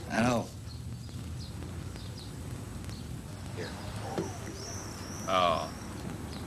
[0.09, 0.45] Hello.
[5.27, 5.69] Oh,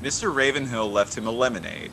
[0.05, 0.33] Mr.
[0.35, 1.91] Ravenhill left him a lemonade.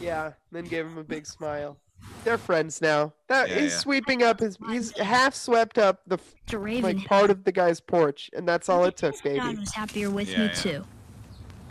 [0.00, 1.76] Yeah, then gave him a big smile.
[2.24, 3.12] They're friends now.
[3.28, 3.78] That Yeah, he's yeah.
[3.78, 4.56] sweeping up his.
[4.70, 6.82] He's half swept up the f- Mr.
[6.82, 9.38] like part of the guy's porch, and that's all it took, baby.
[9.40, 10.52] God was happier with Yeah, me yeah.
[10.52, 10.84] too.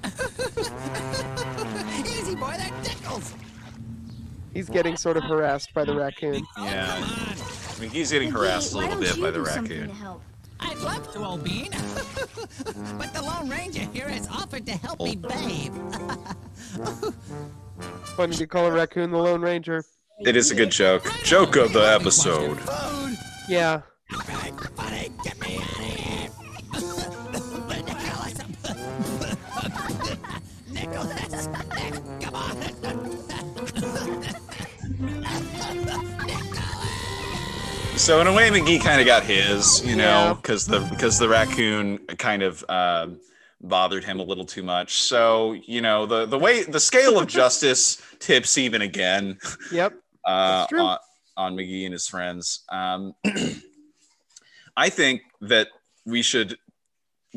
[2.05, 3.33] Easy, boy, that tickles.
[4.53, 6.45] He's getting sort of harassed by the raccoon.
[6.57, 9.39] Yeah, oh, I mean he's getting harassed a Why little don't bit you by the
[9.39, 9.87] do something raccoon.
[9.89, 10.21] to help?
[10.60, 11.70] I'd love to, old bean.
[12.97, 15.74] but the Lone Ranger here has offered to help me bathe.
[18.16, 19.84] Funny to call a raccoon the Lone Ranger.
[20.20, 21.05] It is a good joke.
[21.24, 22.60] Joke of the episode.
[23.47, 23.82] Yeah.
[38.00, 41.30] So in a way, McGee kind of got his, you know, because the because the
[41.30, 43.20] raccoon kind of um
[43.62, 45.02] bothered him a little too much.
[45.04, 49.38] So you know, the the way the scale of justice tips even again
[49.72, 49.93] Yep.
[50.26, 50.97] uh, on,
[51.38, 52.64] on McGee and his friends.
[52.70, 53.14] Um,
[54.78, 55.68] I think that
[56.06, 56.58] we should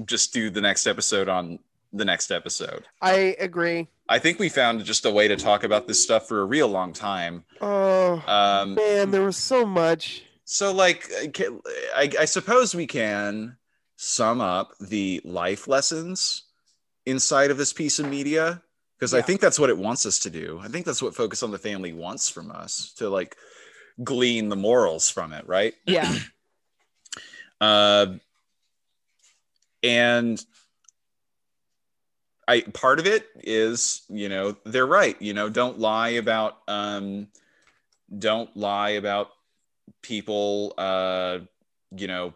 [0.07, 1.59] just do the next episode on
[1.93, 2.85] the next episode.
[3.03, 3.89] I agree.
[4.09, 6.69] I think we found just a way to talk about this stuff for a real
[6.69, 7.45] long time.
[7.61, 10.23] Oh Um, man, there was so much.
[10.45, 11.49] So, like, I,
[11.95, 13.57] I, I suppose we can
[13.97, 16.43] sum up the life lessons
[17.07, 18.63] inside of this piece of media
[18.99, 20.61] because I think that's what it wants us to do.
[20.63, 23.37] I think that's what Focus on the Family wants from us to like
[24.05, 25.75] glean the morals from it, right?
[25.87, 26.15] Yeah.
[27.61, 28.17] Uh,
[29.85, 30.45] and
[32.49, 35.21] I part of it is, you know, they're right.
[35.23, 37.29] You know, don't lie about um,
[38.19, 39.29] don't lie about
[40.03, 41.41] people, uh,
[41.97, 42.35] you know,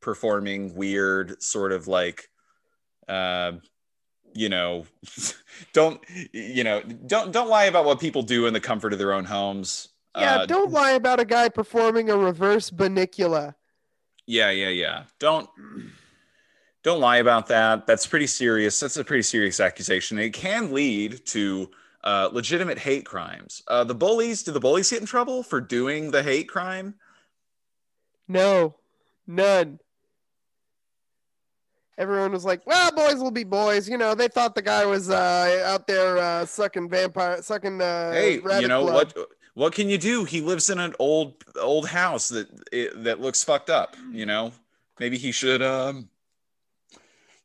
[0.00, 2.28] performing weird sort of like,
[3.08, 3.52] uh,
[4.34, 4.86] you know,
[5.72, 6.00] don't
[6.32, 9.24] you know, don't don't lie about what people do in the comfort of their own
[9.24, 9.88] homes.
[10.16, 13.54] Yeah, Uh, don't lie about a guy performing a reverse banicula.
[14.26, 15.04] Yeah, yeah, yeah.
[15.18, 15.48] Don't
[16.82, 17.86] don't lie about that.
[17.86, 18.78] That's pretty serious.
[18.78, 20.18] That's a pretty serious accusation.
[20.18, 21.70] It can lead to
[22.04, 23.62] uh, legitimate hate crimes.
[23.66, 26.94] Uh, the bullies, do the bullies get in trouble for doing the hate crime?
[28.28, 28.74] No,
[29.26, 29.80] none.
[31.96, 35.10] Everyone was like, "Well, boys will be boys." You know, they thought the guy was
[35.10, 37.80] uh, out there uh, sucking vampire, sucking.
[37.80, 39.14] Uh, hey, you know blood.
[39.14, 39.28] what?
[39.54, 40.24] What can you do?
[40.24, 43.96] He lives in an old old house that it, that looks fucked up.
[44.10, 44.52] You know,
[44.98, 45.62] maybe he should.
[45.62, 46.08] Um,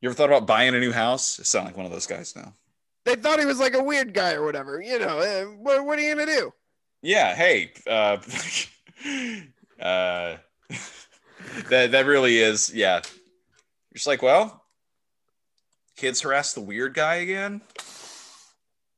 [0.01, 1.39] you ever thought about buying a new house?
[1.39, 2.53] I sound like one of those guys now.
[3.09, 4.79] They thought he was like a weird guy or whatever.
[4.79, 6.53] You know, uh, what, what are you gonna do?
[7.01, 7.33] Yeah.
[7.33, 7.71] Hey.
[7.87, 8.17] Uh,
[9.81, 10.37] uh,
[11.69, 12.71] that that really is.
[12.71, 12.97] Yeah.
[12.97, 14.63] You're just like, well,
[15.97, 17.61] kids harass the weird guy again.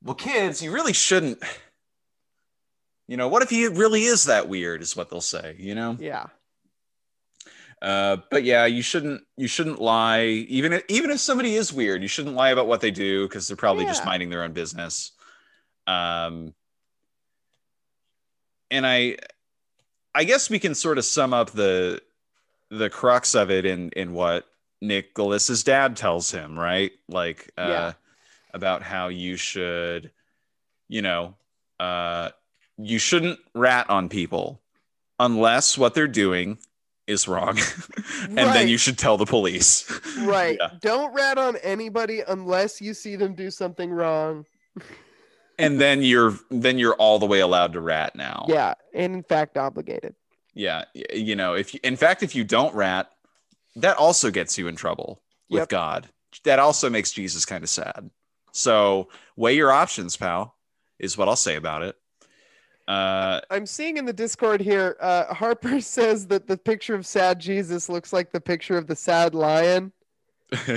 [0.03, 1.41] Well, kids, you really shouldn't.
[3.07, 4.81] You know, what if he really is that weird?
[4.81, 5.55] Is what they'll say.
[5.57, 5.95] You know.
[6.01, 6.25] Yeah.
[7.81, 10.25] Uh, but yeah, you shouldn't you shouldn't lie.
[10.25, 13.47] Even if, even if somebody is weird, you shouldn't lie about what they do because
[13.47, 15.11] they're probably just minding their own business.
[15.87, 16.53] Um,
[18.69, 19.17] and I,
[20.13, 22.01] I guess we can sort of sum up the
[22.69, 24.45] the crux of it in in what
[24.81, 26.91] Nicholas's dad tells him, right?
[27.09, 27.93] Like uh, Yeah.
[28.53, 30.11] about how you should,
[30.87, 31.35] you know,
[31.79, 32.29] uh,
[32.77, 34.61] you shouldn't rat on people
[35.19, 36.57] unless what they're doing
[37.07, 37.57] is wrong,
[38.23, 39.89] and then you should tell the police.
[40.19, 40.57] Right.
[40.59, 40.69] Yeah.
[40.81, 44.45] Don't rat on anybody unless you see them do something wrong.
[45.59, 48.45] and then you're then you're all the way allowed to rat now.
[48.47, 50.15] Yeah, and in fact obligated.
[50.53, 53.09] Yeah, you know, if you, in fact if you don't rat,
[53.77, 55.69] that also gets you in trouble with Yep.
[55.69, 56.09] God.
[56.45, 58.09] That also makes Jesus kind of sad.
[58.53, 60.55] So weigh your options, pal.
[60.99, 61.95] Is what I'll say about it.
[62.87, 67.39] Uh, I'm seeing in the Discord here, uh, Harper says that the picture of sad
[67.39, 69.91] Jesus looks like the picture of the sad lion.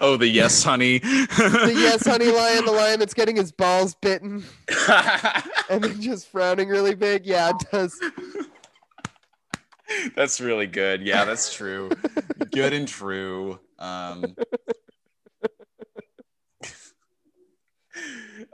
[0.00, 1.00] oh, the yes, honey.
[1.00, 4.42] The yes, honey lion, the lion that's getting his balls bitten
[5.68, 7.26] and then just frowning really big.
[7.26, 8.00] Yeah, it does.
[10.16, 11.02] That's really good.
[11.02, 11.90] Yeah, that's true.
[12.52, 13.58] good and true.
[13.78, 14.34] Um,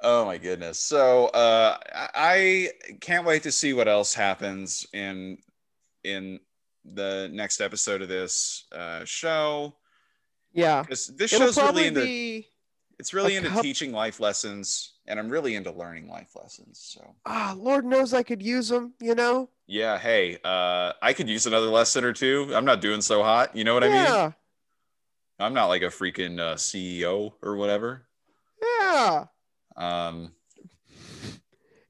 [0.02, 0.78] oh my goodness.
[0.78, 2.70] So uh, I
[3.00, 5.38] can't wait to see what else happens in
[6.02, 6.40] in
[6.84, 9.74] the next episode of this uh, show.
[10.52, 10.82] Yeah.
[10.82, 12.44] Because this It'll show's really into
[12.98, 16.78] it's really into teaching life lessons, and I'm really into learning life lessons.
[16.80, 19.48] So ah, Lord knows I could use them, you know?
[19.66, 22.50] yeah, hey, uh, I could use another lesson or two.
[22.54, 23.56] I'm not doing so hot.
[23.56, 23.96] You know what I mean?
[23.96, 24.32] yeah.
[25.40, 28.06] I'm not like a freaking uh, CEO or whatever.
[28.80, 29.24] Yeah.
[29.76, 30.32] Um,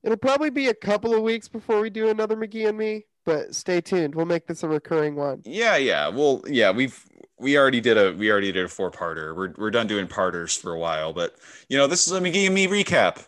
[0.02, 3.54] It'll probably be a couple of weeks before we do another McGee and me, but
[3.54, 4.14] stay tuned.
[4.14, 5.40] We'll make this a recurring one.
[5.44, 6.08] yeah, yeah.
[6.08, 7.02] Well, yeah, we've
[7.38, 9.34] we already did a we already did a four parter.
[9.34, 11.34] We're we're done doing parters for a while, but
[11.68, 13.26] you know, this is a McGee and me recap.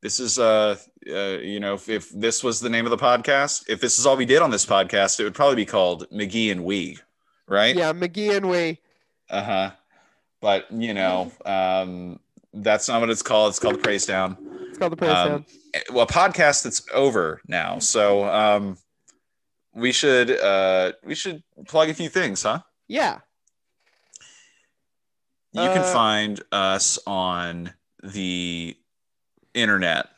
[0.00, 0.76] This is uh,
[1.10, 4.06] uh you know, if, if this was the name of the podcast, if this is
[4.06, 6.98] all we did on this podcast, it would probably be called McGee and We,
[7.48, 7.74] right?
[7.74, 8.80] Yeah, McGee and we.
[9.28, 9.70] Uh huh.
[10.40, 12.20] But you know, um,
[12.54, 13.50] that's not what it's called.
[13.50, 14.36] It's called the Praise Down.
[14.68, 15.44] It's called the Praise Um, Down.
[15.92, 17.78] well, podcast that's over now.
[17.78, 18.76] So um,
[19.74, 22.60] we should uh, we should plug a few things, huh?
[22.88, 23.18] Yeah.
[25.52, 28.76] You can Uh, find us on the
[29.54, 30.08] internet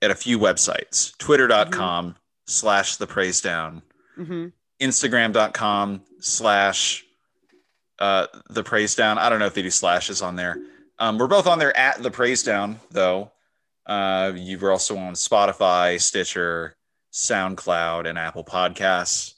[0.00, 2.14] at a few websites: twitter.com
[2.46, 3.82] slash the praise down,
[4.16, 4.46] Mm-hmm.
[4.80, 7.04] instagram.com slash
[7.98, 9.18] uh, the praise down.
[9.18, 10.56] I don't know if they do slashes on there.
[10.98, 13.32] Um, we're both on there at the praise down, though.
[13.86, 16.76] Uh, you were also on Spotify, Stitcher,
[17.12, 19.34] SoundCloud, and Apple Podcasts.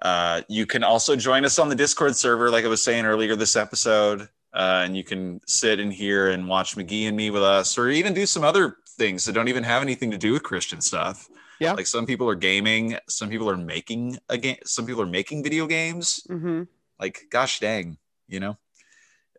[0.00, 3.36] Uh, you can also join us on the Discord server, like I was saying earlier
[3.36, 4.28] this episode.
[4.54, 7.88] Uh, and you can sit in here and watch McGee and me with us, or
[7.88, 11.28] even do some other things that don't even have anything to do with Christian stuff.
[11.58, 11.72] Yeah.
[11.72, 15.42] Like some people are gaming, some people are making a game, some people are making
[15.42, 16.26] video games.
[16.28, 16.64] Mm-hmm.
[17.00, 17.96] Like, gosh dang,
[18.28, 18.58] you know.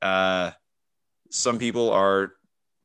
[0.01, 0.51] Uh,
[1.33, 2.33] some people are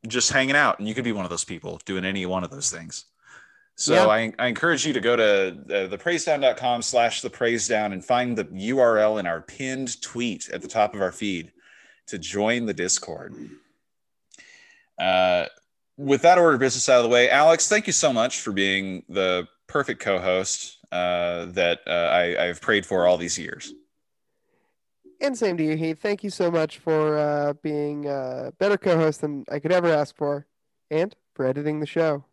[0.07, 2.51] just hanging out, and you could be one of those people doing any one of
[2.51, 3.05] those things.
[3.77, 4.07] So Yeah.
[4.07, 8.37] I, I encourage you to go to uh, thepraisedown.com slash the praise down and find
[8.37, 11.53] the URL in our pinned tweet at the top of our feed
[12.07, 13.35] to join the Discord.
[14.99, 15.45] Uh,
[15.99, 18.53] with that order of business out of the way, Alex, thank you so much for
[18.53, 23.75] being the perfect co-host uh, that uh, I, I've prayed for all these years.
[25.21, 25.99] And same to you, Heath.
[26.01, 30.17] Thank you so much for uh, being a better co-host than I could ever ask
[30.17, 30.47] for,
[30.91, 32.25] and for editing the show.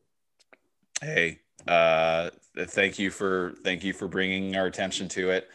[1.01, 5.49] Hey, uh, thank you for thank you for bringing our attention to it.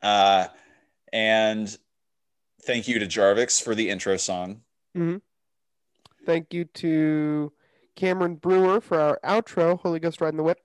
[0.00, 0.46] Uh,
[1.12, 1.76] and
[2.66, 4.62] Thank you to Jarvix for the intro song.
[4.94, 5.16] hmm
[6.24, 7.52] Thank you to
[7.94, 10.58] Cameron Brewer for our outro, Holy Ghost Riding the Whip.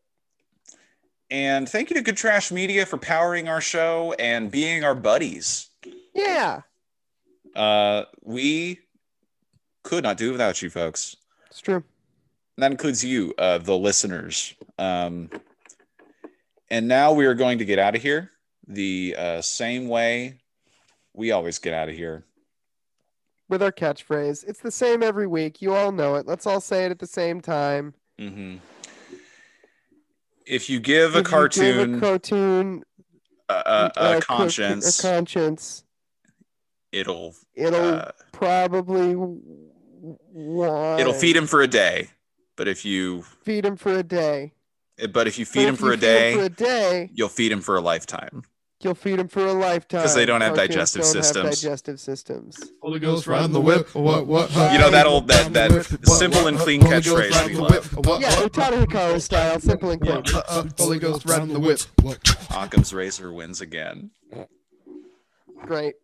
[1.30, 5.70] And thank you to Good Trash Media for powering our show and being our buddies.
[6.14, 6.62] Yeah,
[7.56, 8.80] Uh, we
[9.84, 11.16] could not do it without you folks.
[11.50, 11.84] it's true.
[12.58, 14.54] And that includes you, uh, the listeners.
[14.78, 15.30] Um,
[16.70, 18.32] and now we are going to get out of here
[18.68, 20.38] the uh, same way
[21.14, 22.26] we always get out of here.
[23.50, 25.62] With our catchphrase, it's the same every week.
[25.62, 26.26] You all know it.
[26.26, 27.94] Let's all say it at the same time.
[28.18, 28.58] hmm
[30.46, 32.84] If you give a If give cartoon a cartoon,
[33.50, 35.84] a, a, a uh, co- conscience, a conscience,
[36.92, 42.10] it'll it'll uh, probably want it'll feed him for a day.
[42.58, 44.54] But if you feed him for a day.
[45.12, 47.10] but if you feed him if for you a feed him day, for a day,
[47.14, 48.44] you'll feed him for a lifetime.
[48.82, 51.62] you'll feed him for a lifetime because they don't have Cartoons digestive don't have systems.
[51.62, 52.72] digestive systems.
[52.82, 53.94] Holy Ghost riding the whip.
[53.96, 54.28] What?
[54.28, 54.50] What?
[54.74, 58.22] You know that old that that simple and clean catchphrase we love.
[58.22, 60.24] Yeah, Utada Hikaru style, simple and clean.
[60.34, 61.80] Uh, Holy Ghost riding the whip.
[62.02, 62.20] What?
[62.52, 64.12] Occam's razor wins again.
[65.66, 65.96] Great.